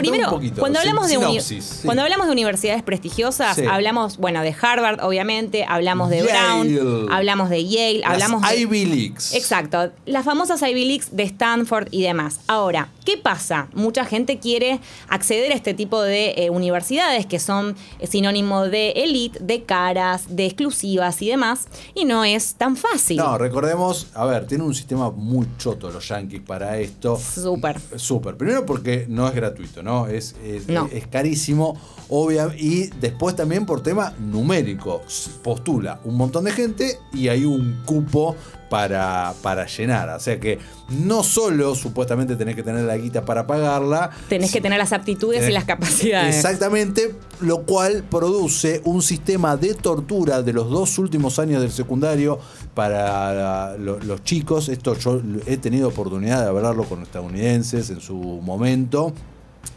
Primero, 0.00 0.28
un 0.28 0.34
poquito. 0.34 0.60
cuando 0.60 0.80
sin- 0.80 0.88
hablamos, 0.90 1.08
de 1.10 1.40
sí. 1.40 1.60
cuando 1.84 2.02
hablamos 2.02 2.26
de 2.26 2.32
universidades 2.32 2.82
prestigiosas, 2.82 3.56
Sí. 3.56 3.64
hablamos, 3.70 4.16
bueno, 4.18 4.42
de 4.42 4.54
Harvard, 4.60 5.00
obviamente, 5.04 5.64
hablamos 5.68 6.10
de 6.10 6.24
Yale. 6.24 6.78
Brown, 6.78 7.12
hablamos 7.12 7.50
de 7.50 7.64
Yale, 7.68 7.98
Las 8.00 8.10
hablamos 8.10 8.42
de... 8.48 8.60
Ivy 8.60 8.84
Leagues. 8.86 9.34
Exacto, 9.34 9.90
las 10.06 10.24
famosas 10.24 10.60
Ivy 10.62 10.84
Leagues 10.84 11.08
de 11.16 11.22
Stanford 11.24 11.88
y 11.90 12.02
demás. 12.02 12.40
Ahora, 12.46 12.88
¿qué 13.04 13.16
pasa? 13.18 13.68
Mucha 13.74 14.04
gente 14.04 14.38
quiere 14.38 14.80
acceder 15.08 15.52
a 15.52 15.54
este 15.54 15.74
tipo 15.74 16.02
de 16.02 16.34
eh, 16.36 16.50
universidades 16.50 17.26
que 17.26 17.38
son 17.38 17.76
eh, 17.98 18.06
sinónimo 18.06 18.64
de 18.68 18.90
elite, 18.92 19.38
de 19.40 19.62
caras, 19.64 20.24
de 20.36 20.46
exclusivas 20.46 21.20
y 21.22 21.28
demás, 21.28 21.68
y 21.94 22.04
no 22.04 22.24
es 22.24 22.54
tan 22.54 22.76
fácil. 22.76 23.16
No, 23.18 23.36
recordemos, 23.38 24.08
a 24.14 24.24
ver, 24.24 24.46
tienen 24.46 24.66
un 24.66 24.74
sistema 24.74 25.10
muy 25.10 25.46
choto 25.58 25.90
los 25.90 26.08
Yankees 26.08 26.40
para 26.40 26.78
esto. 26.78 27.18
Súper. 27.18 27.80
Súper. 27.96 28.36
Primero 28.36 28.64
porque 28.66 29.06
no 29.08 29.26
es 29.28 29.34
gratuito, 29.34 29.82
¿no? 29.84 30.06
Es, 30.08 30.34
es, 30.44 30.66
No. 30.68 30.88
es 30.90 31.06
carísimo, 31.06 31.76
obvia. 32.08 32.48
Y 32.58 32.86
después 33.00 33.36
también 33.36 33.66
por 33.66 33.82
tema 33.82 34.14
numérico. 34.18 35.02
Postula 35.42 36.00
un 36.04 36.16
montón 36.16 36.44
de 36.44 36.52
gente 36.52 36.98
y 37.12 37.28
hay 37.28 37.44
un 37.44 37.82
cupo 37.84 38.34
para, 38.70 39.34
para 39.42 39.66
llenar. 39.66 40.08
O 40.08 40.18
sea 40.18 40.40
que 40.40 40.58
no 40.88 41.22
solo 41.22 41.74
supuestamente 41.76 42.34
tenés 42.34 42.56
que 42.56 42.62
tener 42.64 42.82
la 42.84 42.96
guita 42.96 43.24
para 43.24 43.46
pagarla. 43.46 44.10
Tenés 44.28 44.50
que 44.50 44.60
tener 44.60 44.78
las 44.78 44.92
aptitudes 44.92 45.48
y 45.48 45.52
las 45.52 45.64
capacidades. 45.64 46.34
Exactamente, 46.34 47.14
lo 47.40 47.62
cual 47.62 48.02
produce 48.10 48.80
un 48.84 49.00
sistema 49.02 49.56
de 49.56 49.74
tortura 49.74 50.42
de 50.42 50.52
los 50.52 50.68
dos 50.70 50.98
últimos 50.98 51.38
años 51.38 51.60
del 51.62 51.70
secundario 51.70 52.38
para 52.74 53.76
lo- 53.78 53.98
los 54.00 54.24
chicos. 54.24 54.68
Esto 54.68 54.98
yo 54.98 55.20
he 55.46 55.56
tenido 55.56 55.88
oportunidad 55.88 56.42
de 56.42 56.48
hablarlo 56.48 56.84
con 56.84 57.02
estadounidenses 57.02 57.90
en 57.90 58.00
su 58.00 58.14
momento. 58.16 59.12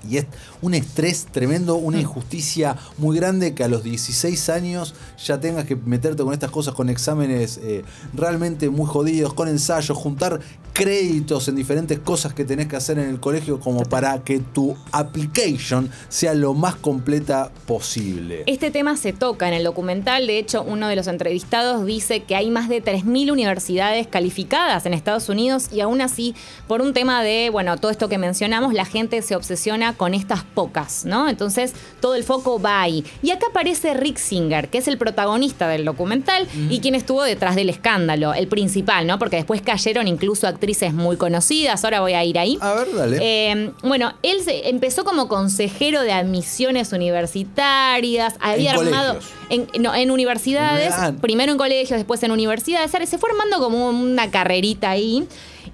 Y 0.09 0.17
es 0.17 0.25
un 0.61 0.73
estrés 0.73 1.27
tremendo, 1.31 1.75
una 1.75 1.99
injusticia 1.99 2.75
muy 2.97 3.17
grande 3.17 3.53
que 3.53 3.63
a 3.63 3.67
los 3.67 3.83
16 3.83 4.49
años 4.49 4.95
ya 5.23 5.39
tengas 5.39 5.65
que 5.65 5.75
meterte 5.75 6.23
con 6.23 6.33
estas 6.33 6.51
cosas, 6.51 6.73
con 6.73 6.89
exámenes 6.89 7.59
eh, 7.61 7.83
realmente 8.13 8.69
muy 8.69 8.85
jodidos, 8.85 9.33
con 9.33 9.47
ensayos, 9.47 9.97
juntar 9.97 10.39
créditos 10.73 11.47
en 11.47 11.55
diferentes 11.55 11.97
cosas 11.97 12.35
que 12.35 12.45
tenés 12.45 12.67
que 12.67 12.75
hacer 12.75 12.99
en 12.99 13.09
el 13.09 13.19
colegio 13.19 13.59
como 13.59 13.81
para 13.81 14.23
que 14.23 14.39
tu 14.39 14.77
application 14.91 15.89
sea 16.07 16.35
lo 16.35 16.53
más 16.53 16.75
completa 16.75 17.51
posible. 17.65 18.43
Este 18.45 18.69
tema 18.69 18.95
se 18.95 19.11
toca 19.11 19.47
en 19.47 19.55
el 19.55 19.63
documental. 19.63 20.27
De 20.27 20.37
hecho, 20.37 20.61
uno 20.61 20.87
de 20.87 20.95
los 20.95 21.07
entrevistados 21.07 21.83
dice 21.83 22.23
que 22.23 22.35
hay 22.35 22.51
más 22.51 22.69
de 22.69 22.83
3.000 22.83 23.31
universidades 23.31 24.05
calificadas 24.05 24.85
en 24.85 24.93
Estados 24.93 25.29
Unidos 25.29 25.69
y 25.73 25.81
aún 25.81 25.99
así, 25.99 26.35
por 26.67 26.81
un 26.81 26.93
tema 26.93 27.23
de, 27.23 27.49
bueno, 27.49 27.77
todo 27.77 27.89
esto 27.89 28.07
que 28.07 28.19
mencionamos, 28.19 28.73
la 28.75 28.85
gente 28.85 29.23
se 29.23 29.35
obsesiona 29.35 29.76
relaciona 29.77 29.97
con 29.97 30.13
estas 30.13 30.43
pocas, 30.43 31.05
¿no? 31.05 31.29
Entonces 31.29 31.73
todo 32.01 32.15
el 32.15 32.23
foco 32.23 32.59
va 32.59 32.81
ahí. 32.81 33.03
Y 33.21 33.31
acá 33.31 33.47
aparece 33.49 33.93
Rick 33.93 34.17
Singer, 34.17 34.69
que 34.69 34.79
es 34.79 34.87
el 34.87 34.97
protagonista 34.97 35.67
del 35.67 35.85
documental 35.85 36.47
y 36.69 36.79
quien 36.79 36.95
estuvo 36.95 37.23
detrás 37.23 37.55
del 37.55 37.69
escándalo, 37.69 38.33
el 38.33 38.47
principal, 38.47 39.05
¿no? 39.07 39.19
Porque 39.19 39.35
después 39.37 39.61
cayeron 39.61 40.07
incluso 40.07 40.47
actrices 40.47 40.93
muy 40.93 41.17
conocidas, 41.17 41.83
ahora 41.83 42.01
voy 42.01 42.13
a 42.13 42.23
ir 42.23 42.37
ahí. 42.39 42.57
A 42.61 42.73
ver, 42.73 42.87
dale. 42.95 43.17
Eh, 43.21 43.71
bueno, 43.83 44.13
él 44.23 44.41
se- 44.43 44.69
empezó 44.69 45.03
como 45.03 45.27
consejero 45.27 46.01
de 46.01 46.11
admisiones 46.11 46.91
universitarias, 46.93 48.35
había 48.39 48.71
En 48.73 48.79
armado 48.79 49.19
en, 49.49 49.67
no, 49.79 49.93
en 49.95 50.11
universidades, 50.11 50.93
primero 51.21 51.51
en 51.51 51.57
colegios, 51.57 51.97
después 51.97 52.21
en 52.23 52.31
universidades, 52.31 52.91
se 52.91 53.17
fue 53.17 53.29
armando 53.29 53.59
como 53.59 53.89
una 53.89 54.29
carrerita 54.31 54.89
ahí. 54.89 55.27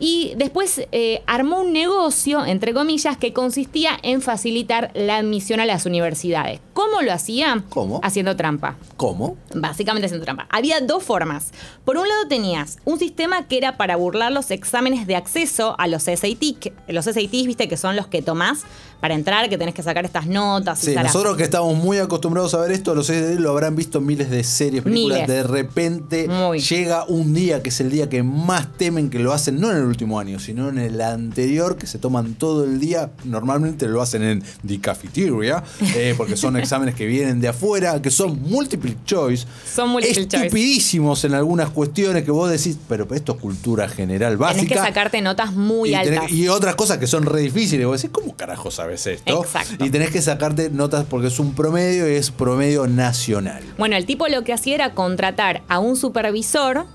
Y 0.06 0.34
después 0.36 0.82
eh, 0.92 1.24
armó 1.28 1.62
un 1.62 1.72
negocio, 1.72 2.46
entre 2.46 2.74
comillas, 2.74 3.16
que 3.16 3.32
consistía 3.32 3.98
en 4.04 4.22
facilitar 4.22 4.92
la 4.96 5.16
admisión 5.16 5.62
a 5.62 5.66
las 5.66 5.86
universidades. 5.86 6.60
¿Cómo 6.74 7.02
lo 7.02 7.14
hacía? 7.14 7.64
¿Cómo? 7.70 8.02
Haciendo 8.04 8.36
trampa. 8.36 8.76
¿Cómo? 8.98 9.38
Básicamente 9.56 10.08
haciendo 10.08 10.26
trampa. 10.26 10.46
Había 10.50 10.82
dos 10.82 11.04
formas. 11.04 11.54
Por 11.86 11.96
un 11.96 12.06
lado 12.06 12.28
tenías 12.28 12.80
un 12.84 13.00
sistema 13.00 13.48
que 13.48 13.56
era 13.56 13.78
para 13.78 13.96
burlar 13.96 14.34
los 14.34 14.52
exámenes 14.52 15.08
de 15.08 15.16
acceso 15.16 15.78
a 15.80 15.88
los 15.88 16.04
SAT. 16.04 16.74
Los 16.90 17.06
SATs, 17.06 17.46
viste, 17.46 17.70
que 17.70 17.78
son 17.78 17.96
los 17.96 18.08
que 18.08 18.22
tomás 18.22 18.66
para 19.04 19.16
entrar, 19.16 19.50
que 19.50 19.58
tenés 19.58 19.74
que 19.74 19.84
sacar 19.84 20.06
estas 20.06 20.28
notas. 20.28 20.80
Sí, 20.80 20.96
nosotros 20.96 21.36
que 21.36 21.44
estamos 21.44 21.76
muy 21.76 21.98
acostumbrados 21.98 22.54
a 22.54 22.60
ver 22.60 22.72
esto, 22.72 22.96
los 22.96 23.08
sé, 23.08 23.36
lo 23.38 23.50
habrán 23.50 23.76
visto 23.76 23.98
en 23.98 24.06
miles 24.06 24.30
de 24.30 24.46
series, 24.46 24.82
películas. 24.82 25.24
Miles. 25.24 25.28
De 25.28 25.44
repente 25.44 26.30
Muy. 26.30 26.60
llega 26.60 27.04
un 27.10 27.34
día 27.34 27.62
que 27.62 27.68
es 27.68 27.82
el 27.82 27.92
día 27.92 28.08
que 28.08 28.24
más 28.24 28.72
temen 28.78 29.10
que 29.10 29.20
lo 29.20 29.34
hacen, 29.34 29.60
no 29.60 29.70
en 29.72 29.76
el 29.76 29.84
último 29.84 30.22
año, 30.22 30.40
sino 30.40 30.70
en 30.70 30.78
el 30.78 31.02
anterior, 31.02 31.76
que 31.76 31.86
se 31.86 31.98
toman 31.98 32.36
todo 32.36 32.64
el 32.64 32.80
día. 32.80 33.12
Normalmente 33.26 33.88
lo 33.88 34.02
hacen 34.02 34.24
en 34.24 34.44
The 34.66 34.80
Cafeteria, 34.80 35.62
eh, 35.98 36.14
porque 36.16 36.38
son 36.38 36.56
exámenes 36.56 36.96
que 36.96 37.06
vienen 37.06 37.42
de 37.42 37.50
afuera, 37.50 38.02
que 38.02 38.10
son 38.10 38.42
multiple 38.42 38.96
choice. 39.04 39.46
Son 39.70 39.90
multiple 39.90 40.30
choice. 40.30 40.46
Estupidísimos 40.46 41.26
en 41.26 41.34
algunas 41.34 41.72
cuestiones 41.72 42.24
que 42.24 42.32
vos 42.32 42.50
decís, 42.50 42.78
pero 42.88 43.06
esto 43.14 43.34
es 43.34 43.40
cultura 43.42 43.90
general 43.90 44.38
básica. 44.38 44.62
Tenés 44.66 44.78
que 44.82 44.88
sacarte 44.88 45.22
notas 45.22 45.52
muy 45.52 45.90
y, 45.90 45.94
tenés- 45.94 46.20
altas. 46.20 46.32
y 46.32 46.48
otras 46.48 46.76
cosas 46.76 47.00
que 47.00 47.08
son 47.08 47.26
re 47.26 47.42
difíciles. 47.42 47.86
Vos 47.86 48.02
decís, 48.02 48.18
¿cómo 48.18 48.34
carajo 48.38 48.72
sabes 48.72 48.93
esto? 48.94 49.44
Exacto. 49.44 49.84
Y 49.84 49.90
tenés 49.90 50.12
que 50.12 50.22
sacarte 50.22 50.70
notas 50.70 51.06
porque 51.10 51.28
es 51.28 51.40
un 51.40 51.54
promedio 51.54 52.10
y 52.12 52.16
es 52.16 52.32
promedio 52.32 52.88
nacional. 52.88 53.64
Bueno, 53.78 53.96
el 53.96 54.06
tipo 54.06 54.28
lo 54.28 54.44
que 54.44 54.54
hacía 54.54 54.76
era 54.76 54.94
contratar 54.94 55.64
a 55.68 55.80
un 55.80 55.96
supervisor, 55.96 56.86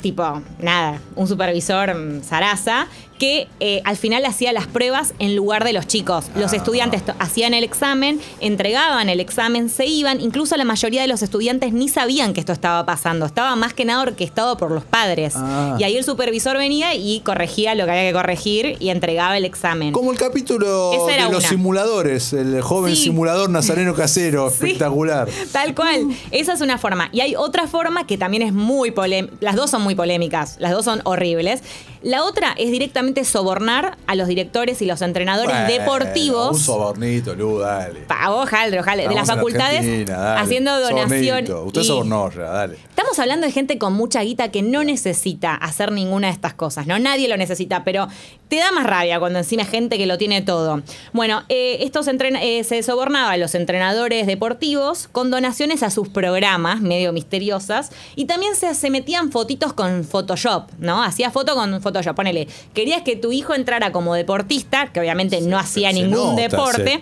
tipo, 0.00 0.42
nada, 0.60 1.00
un 1.14 1.28
supervisor 1.28 1.94
mm, 1.94 2.22
zaraza, 2.22 2.86
que 3.18 3.48
eh, 3.60 3.80
al 3.84 3.96
final 3.96 4.24
hacía 4.26 4.52
las 4.52 4.66
pruebas 4.66 5.14
en 5.18 5.34
lugar 5.36 5.64
de 5.64 5.72
los 5.72 5.86
chicos. 5.86 6.26
Los 6.36 6.52
Ah. 6.52 6.56
estudiantes 6.56 7.02
hacían 7.18 7.54
el 7.54 7.64
examen, 7.64 8.20
entregaban 8.40 9.08
el 9.08 9.20
examen, 9.20 9.68
se 9.68 9.86
iban. 9.86 10.20
Incluso 10.20 10.56
la 10.56 10.64
mayoría 10.64 11.02
de 11.02 11.08
los 11.08 11.22
estudiantes 11.22 11.72
ni 11.72 11.88
sabían 11.88 12.32
que 12.34 12.40
esto 12.40 12.52
estaba 12.52 12.84
pasando. 12.86 13.26
Estaba 13.26 13.56
más 13.56 13.72
que 13.74 13.84
nada 13.84 14.02
orquestado 14.02 14.56
por 14.56 14.70
los 14.70 14.84
padres. 14.84 15.34
Ah. 15.36 15.76
Y 15.78 15.84
ahí 15.84 15.96
el 15.96 16.04
supervisor 16.04 16.56
venía 16.56 16.94
y 16.94 17.20
corregía 17.20 17.74
lo 17.74 17.84
que 17.84 17.90
había 17.92 18.04
que 18.08 18.12
corregir 18.12 18.76
y 18.80 18.90
entregaba 18.90 19.36
el 19.36 19.44
examen. 19.44 19.92
Como 19.92 20.12
el 20.12 20.18
capítulo 20.18 20.92
Esa 20.92 21.14
era 21.14 21.26
de 21.26 21.32
los 21.32 21.40
una. 21.44 21.48
simuladores, 21.48 22.32
el 22.32 22.60
joven 22.62 22.94
Sí. 22.96 23.04
simulador 23.04 23.50
nazareno 23.50 23.94
casero, 23.94 24.50
Sí. 24.50 24.54
espectacular. 24.66 25.28
Tal 25.52 25.74
cual. 25.74 26.08
Esa 26.30 26.52
es 26.52 26.60
una 26.60 26.78
forma. 26.78 27.08
Y 27.12 27.20
hay 27.20 27.34
otra 27.36 27.66
forma 27.66 28.06
que 28.06 28.18
también 28.18 28.42
es 28.42 28.52
muy 28.52 28.90
polémica. 28.90 29.34
Las 29.40 29.56
dos 29.56 29.70
son 29.70 29.82
muy 29.82 29.94
polémicas. 29.94 30.56
Las 30.58 30.72
dos 30.72 30.84
son 30.84 31.00
horribles. 31.04 31.62
La 32.02 32.22
otra 32.24 32.52
es 32.56 32.70
directamente 32.70 33.05
sobornar 33.24 33.96
a 34.06 34.14
los 34.14 34.28
directores 34.28 34.82
y 34.82 34.86
los 34.86 35.02
entrenadores 35.02 35.54
Bueno, 35.54 35.68
deportivos. 35.72 36.52
Un 36.52 36.58
sobornito, 36.60 37.34
Lu, 37.34 37.58
dale. 37.58 38.00
Pa- 38.00 38.30
ojalá, 38.32 38.80
ojalá, 38.80 39.08
de 39.08 39.14
las 39.14 39.26
facultades 39.26 40.08
haciendo 40.36 40.78
donaciones. 40.80 41.50
Usted 41.50 41.82
sobornó 41.82 42.30
ya, 42.30 42.42
dale. 42.42 42.76
Estamos 42.88 43.18
hablando 43.18 43.46
de 43.46 43.52
gente 43.52 43.78
con 43.78 43.92
mucha 43.92 44.22
guita 44.22 44.50
que 44.50 44.62
no 44.62 44.82
necesita 44.84 45.54
hacer 45.54 45.92
ninguna 45.92 46.28
de 46.28 46.32
estas 46.32 46.54
cosas, 46.54 46.86
¿no? 46.86 46.98
Nadie 46.98 47.28
lo 47.28 47.36
necesita, 47.36 47.84
pero 47.84 48.08
te 48.48 48.56
da 48.56 48.72
más 48.72 48.86
rabia 48.86 49.18
cuando 49.18 49.38
encima 49.38 49.62
hay 49.62 49.68
gente 49.68 49.98
que 49.98 50.06
lo 50.06 50.18
tiene 50.18 50.42
todo. 50.42 50.82
Bueno, 51.12 51.42
eh, 51.48 51.78
estos 51.80 52.06
eh, 52.08 52.64
se 52.64 52.82
sobornaba 52.82 53.32
a 53.32 53.36
los 53.36 53.54
entrenadores 53.54 54.26
deportivos 54.26 55.08
con 55.12 55.30
donaciones 55.30 55.82
a 55.82 55.90
sus 55.90 56.08
programas, 56.08 56.80
medio 56.80 57.12
misteriosas, 57.12 57.90
y 58.14 58.24
también 58.26 58.54
se, 58.54 58.74
se 58.74 58.90
metían 58.90 59.30
fotitos 59.30 59.72
con 59.72 60.04
Photoshop, 60.04 60.70
¿no? 60.78 61.02
Hacía 61.02 61.30
foto 61.30 61.54
con 61.54 61.80
Photoshop, 61.80 62.14
ponele, 62.16 62.48
querías 62.96 63.02
que 63.04 63.16
tu 63.20 63.32
hijo 63.32 63.54
entrara 63.54 63.92
como 63.92 64.14
deportista, 64.14 64.86
que 64.92 65.00
obviamente 65.00 65.40
no 65.40 65.58
hacía 65.58 65.92
ningún 65.92 66.30
nota 66.36 66.42
deporte. 66.42 67.00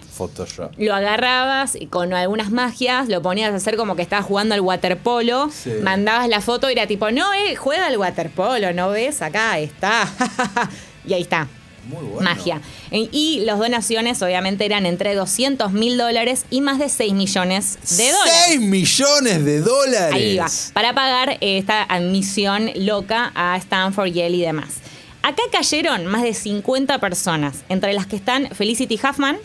Lo 0.79 0.95
agarrabas 0.95 1.75
y 1.77 1.87
con 1.87 2.13
algunas 2.13 2.51
magias, 2.51 3.09
lo 3.09 3.23
ponías 3.23 3.53
a 3.53 3.57
hacer 3.57 3.77
como 3.77 3.97
que 3.97 4.03
estabas 4.03 4.27
jugando 4.27 4.55
al 4.55 4.61
waterpolo, 4.61 5.51
mandabas 5.83 6.29
la 6.29 6.41
foto 6.41 6.69
y 6.69 6.73
era 6.73 6.87
tipo, 6.87 7.11
no, 7.11 7.33
eh, 7.35 7.57
juega 7.57 7.87
al 7.87 7.97
waterpolo, 7.97 8.73
¿no 8.73 8.91
ves? 8.91 9.23
Acá 9.23 9.59
está. 9.59 10.09
y 11.07 11.13
ahí 11.15 11.23
está. 11.23 11.49
Muy 11.87 12.03
bueno. 12.03 12.23
Magia. 12.23 12.63
E- 12.91 13.11
Y 13.13 13.41
las 13.45 13.59
donaciones 13.59 14.23
obviamente 14.23 14.65
eran 14.65 14.87
entre 14.87 15.15
200 15.15 15.73
mil 15.73 15.99
dólares 15.99 16.47
y 16.49 16.63
más 16.63 16.79
de 16.79 16.89
6 16.89 17.13
millones 17.13 17.79
de 17.99 18.11
dólares. 18.11 18.45
6 18.47 18.61
millones 18.61 19.45
de 19.45 19.61
dólares. 19.61 20.15
Ahí 20.15 20.37
va. 20.39 20.47
Para 20.73 20.95
pagar 20.95 21.37
esta 21.43 21.83
admisión 21.83 22.71
loca 22.75 23.33
a 23.35 23.55
Stanford, 23.59 24.07
Yale 24.13 24.37
y 24.37 24.41
demás. 24.41 24.77
Acá 25.27 25.43
cayeron 25.51 26.07
más 26.07 26.23
de 26.23 26.35
50 26.35 26.99
personas, 26.99 27.65
entre 27.71 27.93
las 27.95 28.07
que 28.07 28.17
están 28.17 28.49
Felicity 28.55 28.97
Huffman, 29.03 29.39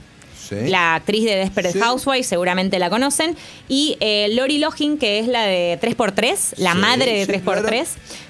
Sí. 0.50 0.55
la 0.67 0.95
actriz 0.95 1.24
de 1.25 1.36
Desperate 1.36 1.74
Sí. 1.74 1.79
Housewives, 1.79 2.25
seguramente 2.27 2.79
la 2.79 2.89
conocen, 2.89 3.38
y 3.67 3.98
eh, 4.00 4.27
Lori 4.33 4.57
Loughlin, 4.57 4.98
que 4.98 5.19
es 5.19 5.27
la 5.27 5.43
de 5.43 5.77
3x3, 5.79 6.53
la 6.57 6.74
Sí, 6.74 6.77
madre 6.79 7.13
de 7.13 7.25
sí, 7.25 7.31
3x3. 7.31 7.88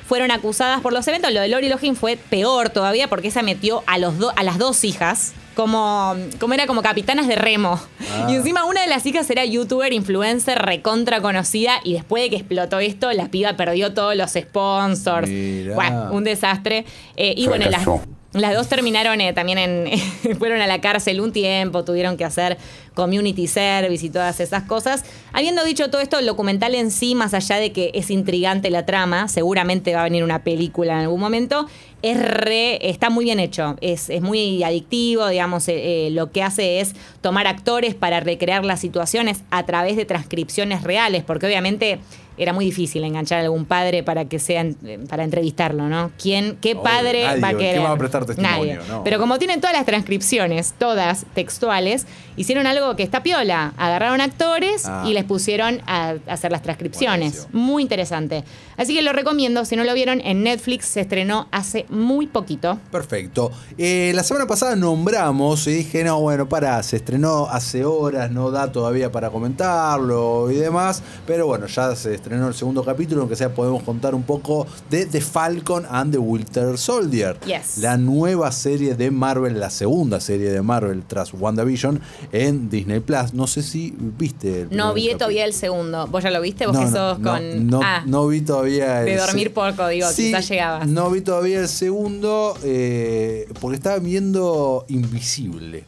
Fueron 0.07 0.29
acusadas 0.31 0.81
por 0.81 0.91
los 0.93 1.07
eventos. 1.07 1.31
Lo 1.31 1.39
de 1.41 1.47
Lori 1.47 1.69
Loughlin 1.69 1.95
fue 1.95 2.17
peor 2.17 2.69
todavía 2.69 3.07
porque 3.07 3.29
esa 3.29 3.41
metió 3.41 3.83
a, 3.87 3.97
los 3.97 4.17
do- 4.19 4.33
a 4.35 4.43
las 4.43 4.57
dos 4.57 4.83
hijas 4.83 5.31
como, 5.59 6.15
como 6.39 6.53
era 6.53 6.67
como 6.67 6.81
capitanas 6.81 7.27
de 7.27 7.35
remo. 7.35 7.77
Ah. 7.99 8.27
Y 8.29 8.35
encima 8.35 8.63
una 8.63 8.79
de 8.81 8.87
las 8.87 9.05
hijas 9.05 9.29
era 9.29 9.43
youtuber, 9.43 9.91
influencer, 9.91 10.57
recontra 10.57 11.19
conocida. 11.19 11.81
Y 11.83 11.95
después 11.95 12.23
de 12.23 12.29
que 12.29 12.35
explotó 12.37 12.79
esto, 12.79 13.11
la 13.11 13.27
piba 13.27 13.57
perdió 13.57 13.93
todos 13.93 14.15
los 14.15 14.31
sponsors. 14.31 15.27
Mirá. 15.27 15.75
Bueno, 15.75 16.09
un 16.13 16.23
desastre. 16.23 16.85
Eh, 17.17 17.33
y 17.35 17.47
bueno, 17.47 17.69
las, 17.69 17.85
las 18.31 18.55
dos 18.55 18.69
terminaron 18.69 19.19
eh, 19.19 19.33
también 19.33 19.57
en. 19.57 19.99
fueron 20.39 20.61
a 20.61 20.67
la 20.67 20.79
cárcel 20.79 21.19
un 21.19 21.33
tiempo, 21.33 21.83
tuvieron 21.83 22.15
que 22.15 22.23
hacer 22.23 22.57
community 22.93 23.47
service 23.47 24.05
y 24.05 24.09
todas 24.09 24.39
esas 24.39 24.63
cosas. 24.63 25.03
Habiendo 25.33 25.63
dicho 25.65 25.89
todo 25.89 25.99
esto, 25.99 26.19
el 26.19 26.25
documental 26.25 26.75
en 26.75 26.91
sí, 26.91 27.15
más 27.15 27.33
allá 27.33 27.57
de 27.57 27.71
que 27.73 27.91
es 27.93 28.11
intrigante 28.11 28.69
la 28.69 28.85
trama, 28.85 29.27
seguramente 29.27 29.93
va 29.93 30.01
a 30.01 30.03
venir 30.03 30.23
una 30.23 30.43
película 30.43 30.93
en 30.93 30.99
algún 30.99 31.19
momento. 31.19 31.67
Es 32.01 32.17
re, 32.17 32.89
está 32.89 33.09
muy 33.09 33.25
bien 33.25 33.39
hecho, 33.41 33.75
es, 33.81 34.09
es 34.09 34.21
muy 34.21 34.63
adictivo, 34.63 35.27
digamos, 35.27 35.67
eh, 35.67 36.07
eh, 36.07 36.11
lo 36.11 36.31
que 36.31 36.41
hace 36.41 36.79
es 36.79 36.95
tomar 37.19 37.45
actores 37.45 37.93
para 37.93 38.21
recrear 38.21 38.63
las 38.63 38.79
situaciones 38.79 39.43
a 39.51 39.65
través 39.65 39.97
de 39.97 40.05
transcripciones 40.05 40.83
reales, 40.83 41.23
porque 41.25 41.47
obviamente 41.47 41.99
era 42.39 42.53
muy 42.53 42.65
difícil 42.65 43.03
enganchar 43.03 43.39
a 43.39 43.41
algún 43.43 43.65
padre 43.65 44.01
para 44.03 44.25
que 44.25 44.39
sea 44.39 44.61
eh, 44.63 44.99
para 45.09 45.23
entrevistarlo, 45.23 45.87
¿no? 45.89 46.11
¿Quién, 46.21 46.57
qué 46.61 46.75
padre 46.75 47.25
nadie, 47.25 47.41
va 47.41 47.47
a 47.49 47.51
¿quién 47.51 47.59
querer? 47.59 47.83
va 47.83 47.91
a 47.91 47.97
prestar 47.97 48.25
testimonio? 48.25 48.75
Nadie. 48.77 48.79
No. 48.89 49.03
Pero 49.03 49.19
como 49.19 49.37
tienen 49.37 49.59
todas 49.61 49.75
las 49.75 49.85
transcripciones, 49.85 50.73
todas 50.77 51.25
textuales, 51.33 52.07
hicieron 52.37 52.65
algo 52.67 52.95
que 52.95 53.03
está 53.03 53.21
piola. 53.23 53.73
Agarraron 53.77 54.21
actores 54.21 54.85
Ah. 54.85 55.03
y 55.05 55.13
les 55.13 55.25
pusieron 55.25 55.81
a 55.87 56.15
hacer 56.27 56.51
las 56.51 56.61
transcripciones. 56.61 57.33
Buenísimo. 57.45 57.63
Muy 57.65 57.83
interesante. 57.83 58.43
Así 58.77 58.93
que 58.95 59.01
lo 59.01 59.11
recomiendo. 59.13 59.65
Si 59.65 59.75
no 59.75 59.83
lo 59.83 59.93
vieron, 59.93 60.21
en 60.21 60.43
Netflix 60.43 60.85
se 60.85 61.01
estrenó 61.01 61.47
hace 61.51 61.85
muy 61.89 62.27
poquito. 62.27 62.79
Perfecto. 62.91 63.51
Eh, 63.77 64.11
la 64.15 64.23
semana 64.23 64.47
pasada 64.47 64.75
nombramos 64.75 65.67
y 65.67 65.71
dije, 65.71 66.03
no, 66.03 66.19
bueno, 66.21 66.47
para, 66.47 66.81
se 66.83 66.95
estrenó 66.95 67.47
hace 67.49 67.83
horas, 67.83 68.31
no 68.31 68.51
da 68.51 68.71
todavía 68.71 69.11
para 69.11 69.29
comentarlo 69.29 70.49
y 70.51 70.55
demás, 70.55 71.03
pero 71.27 71.45
bueno, 71.47 71.67
ya 71.67 71.95
se 71.95 72.13
estrenó 72.15 72.28
el 72.31 72.53
segundo 72.53 72.83
capítulo, 72.83 73.21
aunque 73.21 73.35
sea 73.35 73.53
podemos 73.53 73.83
contar 73.83 74.13
un 74.15 74.23
poco 74.23 74.67
de 74.89 75.05
The 75.05 75.21
Falcon 75.21 75.85
and 75.89 76.11
the 76.11 76.17
Winter 76.17 76.77
Soldier. 76.77 77.39
Yes. 77.45 77.77
La 77.79 77.97
nueva 77.97 78.51
serie 78.51 78.95
de 78.95 79.11
Marvel, 79.11 79.59
la 79.59 79.69
segunda 79.69 80.19
serie 80.19 80.51
de 80.51 80.61
Marvel 80.61 81.03
tras 81.07 81.33
WandaVision 81.33 81.99
en 82.31 82.69
Disney 82.69 82.99
Plus. 82.99 83.33
No 83.33 83.47
sé 83.47 83.63
si 83.63 83.93
viste. 83.97 84.61
el 84.61 84.69
No 84.77 84.93
vi 84.93 85.01
capítulo. 85.03 85.17
todavía 85.17 85.45
el 85.45 85.53
segundo. 85.53 86.07
¿Vos 86.07 86.23
ya 86.23 86.31
lo 86.31 86.41
viste? 86.41 86.65
¿Vos 86.67 86.75
No, 86.75 86.81
que 86.81 86.87
sos 86.91 87.19
no, 87.19 87.31
con. 87.31 87.67
no, 87.67 87.79
ah, 87.83 88.03
no 88.05 88.27
vi 88.27 88.41
todavía 88.41 89.01
de 89.01 89.13
el 89.13 89.19
dormir 89.19 89.47
se- 89.47 89.49
poco, 89.51 89.87
digo, 89.87 90.07
quizás 90.15 90.47
llegabas. 90.49 90.87
No 90.87 91.09
vi 91.09 91.21
todavía 91.21 91.59
el 91.59 91.67
segundo 91.67 92.55
eh, 92.63 93.47
porque 93.59 93.75
estaba 93.75 93.99
viendo 93.99 94.85
Invisible, 94.87 95.85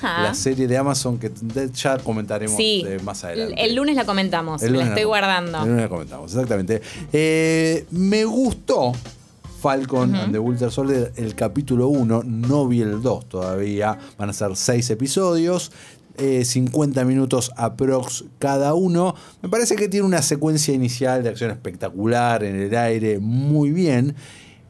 Ajá. 0.00 0.22
la 0.22 0.34
serie 0.34 0.66
de 0.66 0.76
Amazon 0.76 1.18
que 1.18 1.30
ya 1.74 1.98
comentaremos. 1.98 2.56
Sí. 2.56 2.84
eh, 2.86 2.98
más 3.02 3.24
adelante. 3.24 3.54
El 3.62 3.74
lunes 3.74 3.96
la 3.96 4.04
comentamos. 4.04 4.62
El 4.62 4.76
la 4.76 4.88
estoy 4.88 5.04
guardando. 5.04 5.58
El 5.58 5.68
lunes 5.68 5.82
la 5.82 5.88
comentamos, 5.88 6.32
exactamente. 6.32 6.80
Eh, 7.12 7.86
me 7.90 8.24
gustó. 8.24 8.92
Falcon 9.60 10.14
and 10.14 10.32
the 10.32 10.38
Winter 10.38 10.70
Soldier, 10.70 11.12
el 11.16 11.34
capítulo 11.34 11.88
1, 11.88 12.22
no 12.24 12.68
vi 12.68 12.80
el 12.80 13.02
2 13.02 13.28
todavía, 13.28 13.98
van 14.16 14.30
a 14.30 14.32
ser 14.32 14.54
6 14.54 14.90
episodios. 14.90 15.72
50 16.18 17.04
minutos 17.04 17.52
aprox 17.56 18.24
cada 18.40 18.74
uno. 18.74 19.14
Me 19.40 19.48
parece 19.48 19.76
que 19.76 19.88
tiene 19.88 20.04
una 20.06 20.20
secuencia 20.22 20.74
inicial 20.74 21.22
de 21.22 21.28
acción 21.28 21.50
espectacular 21.50 22.42
en 22.42 22.56
el 22.56 22.76
aire, 22.76 23.18
muy 23.20 23.70
bien. 23.70 24.16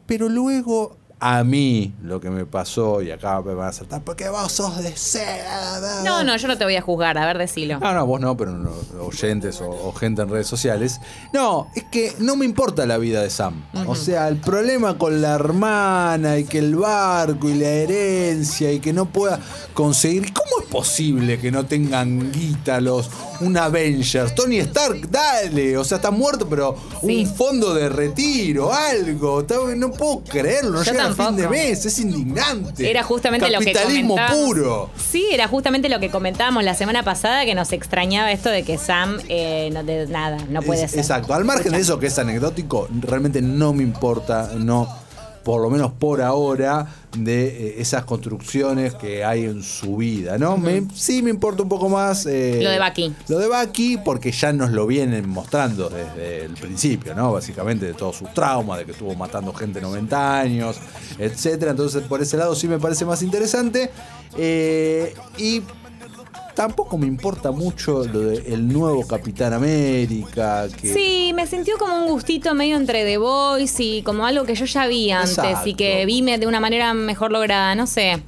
Pero 0.06 0.28
luego 0.28 0.99
a 1.20 1.42
mí 1.42 1.94
lo 2.02 2.20
que 2.20 2.30
me 2.30 2.46
pasó, 2.46 3.02
y 3.02 3.10
acá 3.10 3.40
me 3.42 3.54
van 3.54 3.68
a 3.68 3.72
saltar, 3.72 4.02
porque 4.02 4.28
vos 4.28 4.52
sos 4.52 4.82
de 4.82 4.96
seda. 4.96 6.02
No, 6.04 6.22
no, 6.22 6.37
yo 6.37 6.46
no 6.46 6.56
te 6.56 6.64
voy 6.64 6.76
a 6.76 6.82
juzgar, 6.82 7.18
a 7.18 7.26
ver, 7.26 7.38
decilo. 7.38 7.80
No, 7.80 7.92
no, 7.92 8.06
vos 8.06 8.20
no, 8.20 8.37
pero 8.37 8.52
no, 8.52 8.70
oyentes 9.00 9.60
o, 9.60 9.92
gente 9.92 10.22
en 10.22 10.28
redes 10.28 10.46
sociales. 10.46 11.00
No, 11.32 11.68
es 11.75 11.84
que 11.84 12.14
no 12.20 12.37
me 12.37 12.44
importa 12.44 12.87
la 12.87 12.98
vida 12.98 13.22
de 13.22 13.30
Sam. 13.30 13.64
O 13.87 13.96
sea, 13.96 14.28
el 14.28 14.37
problema 14.37 14.96
con 14.96 15.20
la 15.20 15.34
hermana 15.34 16.38
y 16.38 16.44
que 16.44 16.58
el 16.58 16.76
barco 16.76 17.48
y 17.48 17.54
la 17.54 17.68
herencia 17.68 18.70
y 18.70 18.78
que 18.78 18.92
no 18.92 19.06
pueda 19.06 19.40
conseguir. 19.75 20.32
¿Cómo 20.32 20.62
es 20.62 20.68
posible 20.68 21.38
que 21.38 21.50
no 21.50 21.66
tengan 21.66 22.30
guita 22.30 22.80
los 22.80 23.10
un 23.40 23.56
Avengers? 23.56 24.34
Tony 24.34 24.58
Stark, 24.58 25.10
dale. 25.10 25.76
O 25.76 25.84
sea, 25.84 25.96
está 25.96 26.10
muerto, 26.10 26.48
pero 26.48 26.76
un 27.02 27.26
fondo 27.26 27.75
de 27.75 27.88
retiro, 27.88 28.72
algo. 28.72 29.44
No 29.76 29.90
puedo 29.90 30.22
creerlo, 30.25 30.78
no 30.78 30.82
llega 30.82 31.07
fin 31.14 31.36
de 31.36 31.48
mes, 31.48 31.84
es 31.84 31.98
indignante. 31.98 32.88
Era 32.90 33.02
justamente 33.02 33.50
lo 33.50 33.58
que 33.60 33.72
Capitalismo 33.72 34.16
puro. 34.30 34.90
Sí, 34.96 35.26
era 35.32 35.48
justamente 35.48 35.88
lo 35.88 36.00
que 36.00 36.10
comentábamos 36.10 36.64
la 36.64 36.74
semana 36.74 37.02
pasada, 37.02 37.44
que 37.44 37.54
nos 37.54 37.72
extrañaba 37.72 38.32
esto 38.32 38.48
de 38.48 38.62
que 38.62 38.78
Sam 38.78 39.18
eh, 39.28 39.70
no, 39.72 39.84
de 39.84 40.06
nada, 40.06 40.38
no 40.48 40.62
puede 40.62 40.88
ser. 40.88 40.98
Exacto, 40.98 41.34
al 41.34 41.44
margen 41.44 41.72
de 41.72 41.78
eso 41.78 41.98
que 41.98 42.06
es 42.06 42.18
anecdótico, 42.18 42.88
realmente 43.00 43.42
no 43.42 43.72
me 43.72 43.82
importa, 43.82 44.52
no 44.56 45.07
por 45.45 45.62
lo 45.62 45.71
menos 45.71 45.92
por 45.92 46.23
ahora, 46.23 46.87
de 47.16 47.47
eh, 47.47 47.75
esas 47.78 48.04
construcciones 48.04 48.95
que 48.95 49.25
hay 49.25 49.45
en 49.45 49.62
su 49.62 49.97
vida, 49.97 50.37
¿no? 50.38 50.61
sí 50.95 51.23
me 51.23 51.30
importa 51.30 51.62
un 51.62 51.68
poco 51.68 51.88
más... 51.88 52.26
Eh, 52.26 52.61
lo 52.62 52.71
de 52.71 52.78
Bucky. 52.78 53.14
Lo 53.28 53.38
de 53.38 53.49
Bucky, 53.49 53.97
porque 53.99 54.30
ya 54.30 54.52
nos 54.52 54.71
lo 54.71 54.87
vienen 54.87 55.28
mostrando 55.28 55.88
desde 55.88 56.45
el 56.45 56.54
principio, 56.54 57.14
¿no? 57.14 57.33
Básicamente 57.33 57.87
de 57.87 57.95
todos 57.95 58.16
sus 58.16 58.33
traumas, 58.35 58.78
de 58.78 58.85
que 58.85 58.92
estuvo 58.92 59.14
matando 59.14 59.52
gente 59.52 59.80
90 59.80 60.40
años, 60.40 60.76
etcétera. 61.18 61.71
Entonces, 61.71 62.02
por 62.02 62.21
ese 62.21 62.37
lado 62.37 62.54
sí 62.54 62.68
me 62.68 62.78
parece 62.78 63.04
más 63.04 63.23
interesante. 63.23 63.90
Eh, 64.37 65.14
y 65.38 65.62
tampoco 66.58 66.98
me 66.98 67.06
importa 67.06 67.52
mucho 67.52 68.04
lo 68.04 68.18
del 68.18 68.66
nuevo 68.66 69.06
Capitán 69.06 69.52
América. 69.52 70.66
Que... 70.68 70.92
Sí, 70.92 71.30
me 71.32 71.46
sintió 71.46 71.78
como 71.78 71.96
un 71.98 72.08
gustito 72.08 72.52
medio 72.52 72.76
entre 72.76 73.04
The 73.04 73.16
Boys 73.16 73.78
y 73.78 74.02
como 74.02 74.26
algo 74.26 74.44
que 74.44 74.56
yo 74.56 74.64
ya 74.64 74.88
vi 74.88 75.12
antes 75.12 75.58
y 75.66 75.74
que 75.74 76.04
vi 76.04 76.20
de 76.20 76.48
una 76.48 76.58
manera 76.58 76.94
mejor 76.94 77.30
lograda, 77.30 77.76
no 77.76 77.86
sé. 77.86 78.20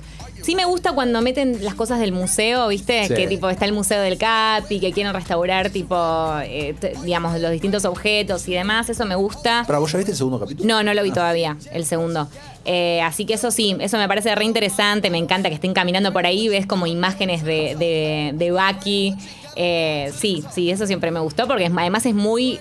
Sí 0.43 0.55
me 0.55 0.65
gusta 0.65 0.93
cuando 0.93 1.21
meten 1.23 1.65
las 1.65 1.75
cosas 1.75 1.99
del 1.99 2.13
museo, 2.13 2.69
¿viste? 2.69 3.09
Que 3.09 3.27
tipo 3.27 3.51
está 3.51 3.65
el 3.65 3.73
museo 3.73 4.01
del 4.01 4.17
Capi, 4.17 4.79
que 4.79 4.93
quieren 4.93 5.13
restaurar 5.13 5.71
tipo, 5.71 5.97
eh, 6.45 6.77
digamos, 7.03 7.39
los 7.41 7.51
distintos 7.51 7.85
objetos 7.85 8.47
y 8.47 8.55
demás. 8.55 8.89
Eso 8.89 9.07
me 9.07 9.17
gusta. 9.17 9.65
¿Pero 9.67 9.81
vos 9.81 9.91
ya 9.91 9.99
viste 9.99 10.13
el 10.13 10.19
segundo 10.19 10.39
capítulo? 10.39 10.69
No, 10.69 10.85
no 10.85 10.95
lo 10.95 11.03
vi 11.03 11.11
ah. 11.11 11.15
todavía, 11.15 11.57
el 11.73 11.85
segundo. 11.85 12.29
Eh, 12.65 13.01
así 13.03 13.25
que 13.25 13.35
eso 13.35 13.51
sí, 13.51 13.77
eso 13.81 13.97
me 13.97 14.07
parece 14.09 14.35
re 14.35 14.45
interesante. 14.45 15.11
Me 15.11 15.19
encanta 15.19 15.49
que 15.49 15.55
estén 15.55 15.75
caminando 15.75 16.13
por 16.13 16.27
ahí, 16.27 16.49
ves 16.49 16.67
como 16.67 16.87
imágenes 16.87 17.43
de, 17.43 17.75
de, 17.77 18.33
de 18.35 18.53
Bucky. 18.53 19.15
Eh, 19.57 20.13
sí, 20.17 20.45
sí, 20.53 20.71
eso 20.71 20.87
siempre 20.87 21.11
me 21.11 21.21
gustó 21.21 21.47
porque 21.47 21.67
además 21.67 22.07
es 22.07 22.15
muy 22.15 22.59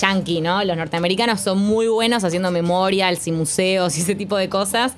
yankee, 0.00 0.40
¿no? 0.40 0.64
Los 0.64 0.76
norteamericanos 0.76 1.40
son 1.40 1.58
muy 1.58 1.88
buenos 1.88 2.24
haciendo 2.24 2.50
memorials 2.50 3.26
y 3.26 3.32
museos 3.32 3.96
y 3.98 4.00
ese 4.02 4.14
tipo 4.14 4.36
de 4.36 4.48
cosas. 4.48 4.92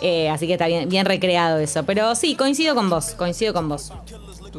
Eh, 0.00 0.28
así 0.28 0.46
que 0.46 0.52
está 0.52 0.66
bien, 0.66 0.88
bien 0.88 1.06
recreado 1.06 1.58
eso. 1.58 1.84
Pero 1.84 2.14
sí, 2.14 2.36
coincido 2.36 2.74
con 2.74 2.88
vos, 2.88 3.14
coincido 3.16 3.52
con 3.52 3.68
vos. 3.68 3.92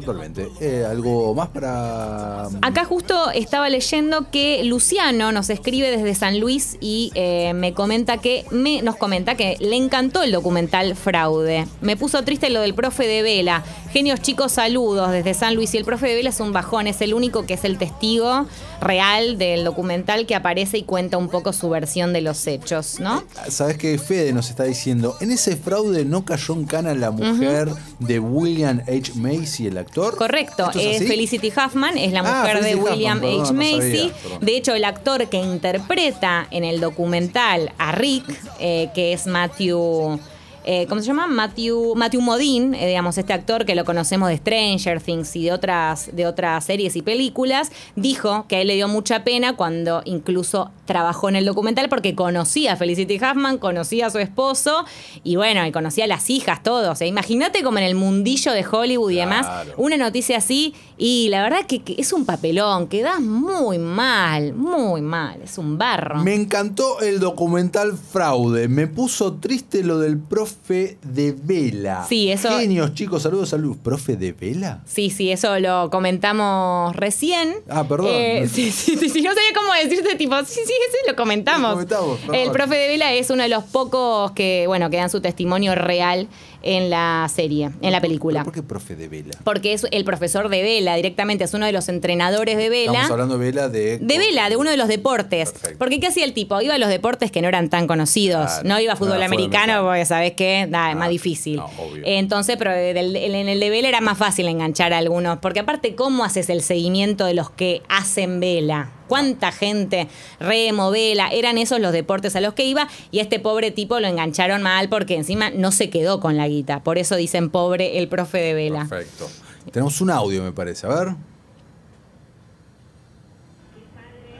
Totalmente. 0.00 0.48
Eh, 0.60 0.84
¿Algo 0.88 1.34
más 1.34 1.48
para...? 1.48 2.46
Acá 2.62 2.84
justo 2.84 3.30
estaba 3.30 3.68
leyendo 3.68 4.30
que 4.30 4.62
Luciano 4.64 5.32
nos 5.32 5.50
escribe 5.50 5.90
desde 5.90 6.14
San 6.14 6.40
Luis 6.40 6.76
y 6.80 7.12
eh, 7.14 7.52
me 7.54 7.74
comenta 7.74 8.18
que 8.18 8.44
me, 8.50 8.82
nos 8.82 8.96
comenta 8.96 9.36
que 9.36 9.56
le 9.60 9.76
encantó 9.76 10.22
el 10.22 10.32
documental 10.32 10.96
Fraude. 10.96 11.66
Me 11.80 11.96
puso 11.96 12.22
triste 12.24 12.50
lo 12.50 12.60
del 12.60 12.74
profe 12.74 13.06
de 13.06 13.22
Vela. 13.22 13.62
Genios 13.92 14.20
chicos, 14.20 14.52
saludos 14.52 15.10
desde 15.12 15.34
San 15.34 15.54
Luis. 15.54 15.74
Y 15.74 15.78
el 15.78 15.84
profe 15.84 16.08
de 16.08 16.14
Vela 16.16 16.30
es 16.30 16.40
un 16.40 16.52
bajón, 16.52 16.86
es 16.86 17.00
el 17.00 17.14
único 17.14 17.46
que 17.46 17.54
es 17.54 17.64
el 17.64 17.78
testigo 17.78 18.46
real 18.80 19.38
del 19.38 19.64
documental 19.64 20.26
que 20.26 20.34
aparece 20.34 20.78
y 20.78 20.82
cuenta 20.84 21.18
un 21.18 21.28
poco 21.28 21.52
su 21.52 21.68
versión 21.68 22.12
de 22.12 22.20
los 22.20 22.46
hechos, 22.46 22.98
¿no? 23.00 23.22
Sabes 23.48 23.76
que 23.76 23.98
Fede 23.98 24.32
nos 24.32 24.50
está 24.50 24.64
diciendo, 24.64 25.16
en 25.20 25.30
ese 25.30 25.56
fraude 25.56 26.04
no 26.04 26.24
cayó 26.24 26.54
en 26.54 26.64
cana 26.64 26.94
la 26.94 27.10
mujer 27.10 27.68
de 28.00 28.18
William 28.18 28.80
H. 28.80 29.12
Macy, 29.14 29.68
el 29.68 29.78
actor. 29.78 30.16
Correcto, 30.16 30.70
es, 30.74 31.06
Felicity 31.06 31.48
Huffman, 31.48 31.96
es 31.96 32.12
la 32.12 32.20
ah, 32.20 32.40
mujer 32.40 32.64
de 32.64 32.74
William 32.74 33.18
H. 33.18 33.52
Macy. 33.52 34.10
de 34.40 34.56
hecho, 34.56 34.74
el 34.74 34.84
actor 34.84 35.28
que 35.28 35.36
interpreta 35.36 36.48
en 36.50 36.64
el 36.64 36.80
documental 36.80 37.72
a 37.78 37.92
Rick, 37.92 38.24
eh, 38.58 38.90
que 38.94 39.12
es 39.12 39.26
Matthew... 39.26 40.18
Eh, 40.62 40.86
¿cómo 40.90 41.00
se 41.00 41.06
llama? 41.06 41.26
Matthew, 41.26 41.94
Matthew 41.96 42.20
Modine, 42.20 42.84
eh, 42.84 42.88
digamos, 42.88 43.16
este 43.16 43.32
actor 43.32 43.64
que 43.64 43.74
lo 43.74 43.86
conocemos 43.86 44.28
de 44.28 44.36
Stranger 44.36 45.00
Things 45.00 45.34
y 45.34 45.44
de 45.44 45.52
otras, 45.52 46.14
de 46.14 46.26
otras 46.26 46.66
series 46.66 46.96
y 46.96 47.02
películas, 47.02 47.72
dijo 47.96 48.44
que 48.46 48.56
a 48.56 48.60
él 48.60 48.68
le 48.68 48.74
dio 48.74 48.86
mucha 48.86 49.24
pena 49.24 49.56
cuando 49.56 50.02
incluso 50.04 50.70
trabajó 50.90 51.28
en 51.28 51.36
el 51.36 51.44
documental 51.44 51.88
porque 51.88 52.16
conocía 52.16 52.72
a 52.72 52.76
Felicity 52.76 53.14
Huffman, 53.14 53.58
conocía 53.58 54.08
a 54.08 54.10
su 54.10 54.18
esposo 54.18 54.84
y 55.22 55.36
bueno, 55.36 55.64
y 55.64 55.70
conocía 55.70 56.02
a 56.02 56.08
las 56.08 56.28
hijas, 56.30 56.64
todos. 56.64 57.00
Imagínate 57.02 57.62
como 57.62 57.78
en 57.78 57.84
el 57.84 57.94
mundillo 57.94 58.50
de 58.50 58.66
Hollywood 58.68 59.12
y 59.12 59.16
demás, 59.16 59.46
una 59.76 59.96
noticia 59.96 60.38
así 60.38 60.74
y 60.98 61.28
la 61.28 61.44
verdad 61.44 61.64
que, 61.66 61.80
es 61.96 62.12
un 62.12 62.24
papelón, 62.24 62.88
queda 62.88 63.20
muy 63.20 63.78
mal, 63.78 64.52
muy 64.52 65.00
mal, 65.00 65.40
es 65.44 65.58
un 65.58 65.78
barro. 65.78 66.24
Me 66.24 66.34
encantó 66.34 67.00
el 67.00 67.20
documental 67.20 67.96
Fraude, 67.96 68.66
me 68.66 68.88
puso 68.88 69.34
triste 69.34 69.84
lo 69.84 70.00
del 70.00 70.18
profe 70.18 70.98
de 71.04 71.36
vela. 71.40 72.04
Sí, 72.08 72.32
eso. 72.32 72.50
Genios, 72.58 72.94
chicos, 72.94 73.22
saludos, 73.22 73.50
saludos. 73.50 73.76
¿Profe 73.80 74.16
de 74.16 74.32
vela? 74.32 74.82
Sí, 74.86 75.10
sí, 75.10 75.30
eso 75.30 75.56
lo 75.60 75.88
comentamos 75.88 76.96
recién. 76.96 77.54
Ah, 77.68 77.84
perdón. 77.84 78.08
Eh, 78.10 78.48
sí, 78.52 78.72
sí, 78.72 78.96
sí, 78.96 79.22
no 79.22 79.32
sabía 79.32 79.52
cómo 79.54 79.72
decirte, 79.82 80.16
tipo, 80.16 80.34
sí, 80.44 80.60
sí, 80.66 80.72
sí, 80.90 80.98
lo 81.08 81.16
comentamos. 81.16 81.72
comentamos 81.72 82.18
el 82.32 82.50
profe 82.50 82.76
de 82.76 82.88
vela 82.88 83.12
es 83.12 83.30
uno 83.30 83.42
de 83.42 83.48
los 83.48 83.64
pocos 83.64 84.32
que, 84.32 84.64
bueno, 84.66 84.90
que 84.90 84.96
dan 84.96 85.10
su 85.10 85.20
testimonio 85.20 85.74
real 85.74 86.28
en 86.62 86.90
la 86.90 87.30
serie, 87.34 87.70
en 87.80 87.92
la 87.92 88.00
película. 88.00 88.44
¿Por 88.44 88.52
qué 88.52 88.62
profe 88.62 88.96
de 88.96 89.08
vela? 89.08 89.32
Porque 89.44 89.72
es 89.72 89.86
el 89.90 90.04
profesor 90.04 90.48
de 90.48 90.62
vela, 90.62 90.94
directamente, 90.96 91.44
es 91.44 91.54
uno 91.54 91.66
de 91.66 91.72
los 91.72 91.88
entrenadores 91.88 92.56
de 92.56 92.68
vela. 92.68 92.92
Estamos 92.92 93.10
hablando 93.12 93.38
de 93.38 93.44
vela 93.44 93.68
de... 93.68 93.98
De 93.98 94.18
vela, 94.18 94.48
de 94.48 94.56
uno 94.56 94.70
de 94.70 94.76
los 94.76 94.88
deportes. 94.88 95.54
Porque 95.78 96.00
¿qué 96.00 96.08
hacía 96.08 96.24
el 96.24 96.34
tipo? 96.34 96.60
Iba 96.60 96.74
a 96.74 96.78
los 96.78 96.88
deportes 96.88 97.30
que 97.30 97.40
no 97.42 97.48
eran 97.48 97.70
tan 97.70 97.86
conocidos. 97.86 98.50
no 98.64 98.78
iba 98.78 98.92
a 98.92 98.96
fútbol 98.96 99.22
americano 99.22 99.82
porque, 99.82 100.04
¿sabes 100.04 100.32
qué? 100.32 100.62
es 100.62 100.68
más 100.70 101.08
difícil. 101.08 101.60
Entonces, 102.04 102.56
pero 102.58 102.72
en 102.72 103.48
el 103.48 103.60
de 103.60 103.70
vela 103.70 103.88
era 103.88 104.00
más 104.00 104.18
fácil 104.18 104.48
enganchar 104.48 104.92
a 104.92 104.98
algunos. 104.98 105.38
Porque 105.38 105.60
aparte, 105.60 105.94
¿cómo 105.94 106.24
haces 106.24 106.50
el 106.50 106.62
seguimiento 106.62 107.24
de 107.24 107.34
los 107.34 107.50
que 107.50 107.82
hacen 107.88 108.40
vela? 108.40 108.90
Cuánta 109.10 109.50
gente, 109.50 110.06
remo, 110.38 110.92
vela, 110.92 111.28
eran 111.32 111.58
esos 111.58 111.80
los 111.80 111.92
deportes 111.92 112.36
a 112.36 112.40
los 112.40 112.54
que 112.54 112.64
iba 112.64 112.86
y 113.10 113.18
este 113.18 113.40
pobre 113.40 113.72
tipo 113.72 113.98
lo 113.98 114.06
engancharon 114.06 114.62
mal 114.62 114.88
porque 114.88 115.16
encima 115.16 115.50
no 115.50 115.72
se 115.72 115.90
quedó 115.90 116.20
con 116.20 116.36
la 116.36 116.46
guita. 116.46 116.84
Por 116.84 116.96
eso 116.96 117.16
dicen 117.16 117.50
pobre 117.50 117.98
el 117.98 118.06
profe 118.06 118.38
de 118.38 118.54
vela. 118.54 118.86
Perfecto. 118.88 119.26
Tenemos 119.72 120.00
un 120.00 120.10
audio, 120.10 120.44
me 120.44 120.52
parece. 120.52 120.86
A 120.86 120.90
ver. 120.90 121.08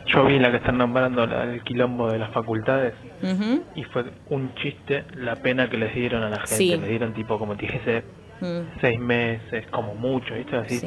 Yo 0.07 0.25
vi 0.25 0.39
la 0.39 0.53
que 0.53 0.59
están 0.59 0.79
nombrando 0.79 1.25
el 1.25 1.63
quilombo 1.65 2.11
de 2.11 2.19
las 2.19 2.33
facultades 2.33 2.95
y 3.75 3.83
fue 3.85 4.05
un 4.29 4.55
chiste 4.55 5.05
la 5.17 5.35
pena 5.35 5.69
que 5.69 5.79
les 5.79 5.93
dieron 5.95 6.23
a 6.23 6.31
la 6.31 6.41
gente. 6.47 6.77
Les 6.77 6.89
dieron 6.89 7.13
tipo, 7.13 7.39
como 7.41 7.57
te 7.57 7.67
dije, 7.67 8.05
mm. 8.41 8.81
seis 8.81 9.01
meses, 9.01 9.67
como 9.73 9.97
mucho, 9.97 10.35
¿viste? 10.35 10.57
Así, 10.57 10.81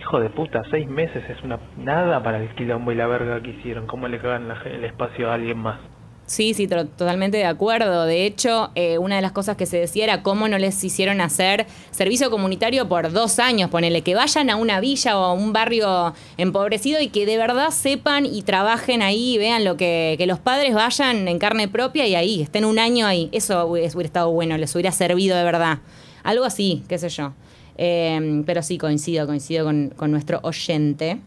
hijo 0.00 0.20
de 0.20 0.30
puta, 0.30 0.62
seis 0.70 0.88
meses 0.88 1.22
es 1.28 1.42
una 1.42 1.58
nada 1.76 2.22
para 2.22 2.42
el 2.42 2.54
quilombo 2.54 2.92
y 2.92 2.94
la 2.94 3.06
verga 3.06 3.40
que 3.42 3.50
hicieron. 3.50 3.86
¿Cómo 3.86 4.08
le 4.08 4.20
cagan 4.20 4.48
el 4.66 4.84
espacio 4.84 5.30
a 5.30 5.34
alguien 5.34 5.58
más? 5.58 5.80
Sí, 6.26 6.54
sí, 6.54 6.66
totalmente 6.66 7.36
de 7.36 7.44
acuerdo. 7.44 8.06
De 8.06 8.24
hecho, 8.24 8.70
eh, 8.74 8.96
una 8.96 9.16
de 9.16 9.22
las 9.22 9.32
cosas 9.32 9.58
que 9.58 9.66
se 9.66 9.76
decía 9.76 10.04
era 10.04 10.22
cómo 10.22 10.48
no 10.48 10.56
les 10.56 10.82
hicieron 10.82 11.20
hacer 11.20 11.66
servicio 11.90 12.30
comunitario 12.30 12.88
por 12.88 13.12
dos 13.12 13.38
años. 13.38 13.68
Ponele 13.68 14.00
que 14.00 14.14
vayan 14.14 14.48
a 14.48 14.56
una 14.56 14.80
villa 14.80 15.18
o 15.18 15.24
a 15.24 15.32
un 15.34 15.52
barrio 15.52 16.14
empobrecido 16.38 17.02
y 17.02 17.08
que 17.08 17.26
de 17.26 17.36
verdad 17.36 17.70
sepan 17.70 18.24
y 18.24 18.40
trabajen 18.40 19.02
ahí 19.02 19.34
y 19.34 19.38
vean 19.38 19.64
lo 19.64 19.76
que, 19.76 20.14
que 20.16 20.26
los 20.26 20.38
padres 20.38 20.74
vayan 20.74 21.28
en 21.28 21.38
carne 21.38 21.68
propia 21.68 22.06
y 22.06 22.14
ahí, 22.14 22.40
estén 22.40 22.64
un 22.64 22.78
año 22.78 23.06
ahí. 23.06 23.28
Eso 23.32 23.66
hubiera 23.66 24.06
estado 24.06 24.30
bueno, 24.30 24.56
les 24.56 24.74
hubiera 24.74 24.92
servido 24.92 25.36
de 25.36 25.44
verdad. 25.44 25.80
Algo 26.22 26.44
así, 26.44 26.84
qué 26.88 26.96
sé 26.96 27.10
yo. 27.10 27.34
Em, 27.76 28.44
pero 28.44 28.62
sí, 28.62 28.78
coincido, 28.78 29.26
coincido 29.26 29.64
con, 29.64 30.10
nuestro 30.10 30.38
oyente. 30.42 31.18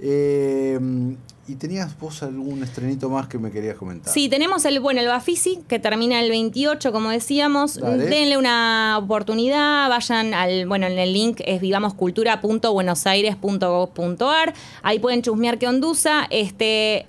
Em, 0.00 1.16
y 1.46 1.56
tenías 1.56 1.98
vos 1.98 2.22
algún 2.22 2.62
estrenito 2.62 3.10
más 3.10 3.28
que 3.28 3.38
me 3.38 3.50
querías 3.50 3.76
comentar. 3.76 4.10
Sí, 4.12 4.28
tenemos 4.28 4.64
el, 4.64 4.80
bueno, 4.80 5.00
el 5.00 5.08
Bafisi, 5.08 5.60
que 5.68 5.78
termina 5.78 6.22
el 6.22 6.30
28, 6.30 6.90
como 6.90 7.10
decíamos. 7.10 7.74
Denle 7.74 8.38
una 8.38 8.98
oportunidad, 8.98 9.88
vayan 9.88 10.34
al, 10.34 10.66
bueno, 10.66 10.86
en 10.86 10.98
el 10.98 11.12
link 11.12 11.40
es 11.44 11.60
vivamoscultura.buenosaires.gov.ar. 11.60 14.54
Ahí 14.82 14.98
pueden 14.98 15.22
chusmear 15.22 15.58
que 15.58 15.68
Ondusa. 15.68 16.26
Este, 16.30 17.06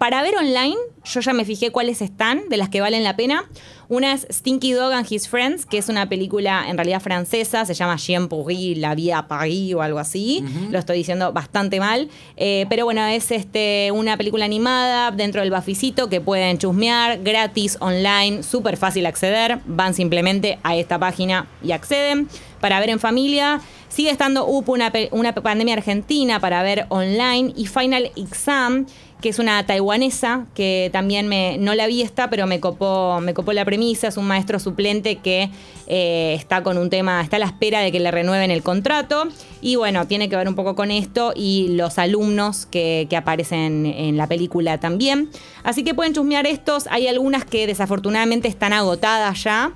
para 0.00 0.22
ver 0.22 0.34
online, 0.38 0.78
yo 1.04 1.20
ya 1.20 1.34
me 1.34 1.44
fijé 1.44 1.72
cuáles 1.72 2.00
están, 2.00 2.48
de 2.48 2.56
las 2.56 2.70
que 2.70 2.80
valen 2.80 3.04
la 3.04 3.16
pena. 3.16 3.44
Una 3.90 4.14
es 4.14 4.26
Stinky 4.30 4.72
Dog 4.72 4.94
and 4.94 5.06
His 5.06 5.28
Friends, 5.28 5.66
que 5.66 5.76
es 5.76 5.90
una 5.90 6.08
película 6.08 6.64
en 6.70 6.78
realidad 6.78 7.02
francesa, 7.02 7.66
se 7.66 7.74
llama 7.74 7.96
Jean 7.96 8.28
Pourri, 8.28 8.76
La 8.76 8.94
Vie 8.94 9.12
à 9.12 9.28
Paris 9.28 9.74
o 9.74 9.82
algo 9.82 9.98
así. 9.98 10.42
Lo 10.70 10.78
estoy 10.78 10.96
diciendo 10.96 11.34
bastante 11.34 11.80
mal. 11.80 12.08
Eh, 12.38 12.64
pero 12.70 12.86
bueno, 12.86 13.04
es 13.04 13.30
este, 13.30 13.90
una 13.92 14.16
película 14.16 14.46
animada 14.46 15.10
dentro 15.10 15.42
del 15.42 15.50
Bafisito 15.50 16.08
que 16.08 16.22
pueden 16.22 16.56
chusmear 16.56 17.18
gratis, 17.22 17.76
online, 17.80 18.42
súper 18.42 18.78
fácil 18.78 19.04
acceder. 19.04 19.58
Van 19.66 19.92
simplemente 19.92 20.58
a 20.62 20.76
esta 20.76 20.98
página 20.98 21.46
y 21.62 21.72
acceden 21.72 22.26
para 22.58 22.80
ver 22.80 22.88
en 22.88 23.00
familia. 23.00 23.60
Sigue 23.88 24.10
estando 24.10 24.46
UP, 24.46 24.68
una, 24.68 24.92
una 25.10 25.34
pandemia 25.34 25.74
argentina 25.74 26.40
para 26.40 26.62
ver 26.62 26.86
online. 26.88 27.52
Y 27.56 27.66
Final 27.66 28.12
Exam 28.16 28.86
que 29.20 29.28
es 29.28 29.38
una 29.38 29.64
taiwanesa, 29.66 30.46
que 30.54 30.90
también 30.92 31.28
me, 31.28 31.58
no 31.58 31.74
la 31.74 31.86
vi 31.86 32.02
esta, 32.02 32.30
pero 32.30 32.46
me 32.46 32.60
copó, 32.60 33.20
me 33.20 33.34
copó 33.34 33.52
la 33.52 33.64
premisa, 33.64 34.08
es 34.08 34.16
un 34.16 34.26
maestro 34.26 34.58
suplente 34.58 35.16
que 35.16 35.50
eh, 35.86 36.34
está 36.36 36.62
con 36.62 36.78
un 36.78 36.90
tema, 36.90 37.20
está 37.20 37.36
a 37.36 37.38
la 37.40 37.46
espera 37.46 37.80
de 37.80 37.92
que 37.92 38.00
le 38.00 38.10
renueven 38.10 38.50
el 38.50 38.62
contrato, 38.62 39.28
y 39.60 39.76
bueno, 39.76 40.06
tiene 40.06 40.28
que 40.28 40.36
ver 40.36 40.48
un 40.48 40.54
poco 40.54 40.74
con 40.74 40.90
esto 40.90 41.32
y 41.34 41.68
los 41.70 41.98
alumnos 41.98 42.66
que, 42.66 43.08
aparecen 43.16 43.84
en 43.84 44.16
la 44.16 44.26
película 44.26 44.78
también. 44.78 45.28
Así 45.62 45.84
que 45.84 45.92
pueden 45.92 46.14
chusmear 46.14 46.46
estos, 46.46 46.86
hay 46.86 47.06
algunas 47.06 47.44
que 47.44 47.66
desafortunadamente 47.66 48.48
están 48.48 48.72
agotadas 48.72 49.44
ya, 49.44 49.72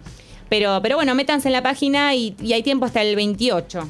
pero, 0.49 0.81
pero 0.83 0.97
bueno, 0.97 1.15
métanse 1.15 1.49
en 1.49 1.53
la 1.53 1.63
página 1.63 2.15
y, 2.15 2.35
y 2.41 2.55
hay 2.55 2.63
tiempo 2.63 2.87
hasta 2.87 3.03
el 3.03 3.17
28. 3.17 3.87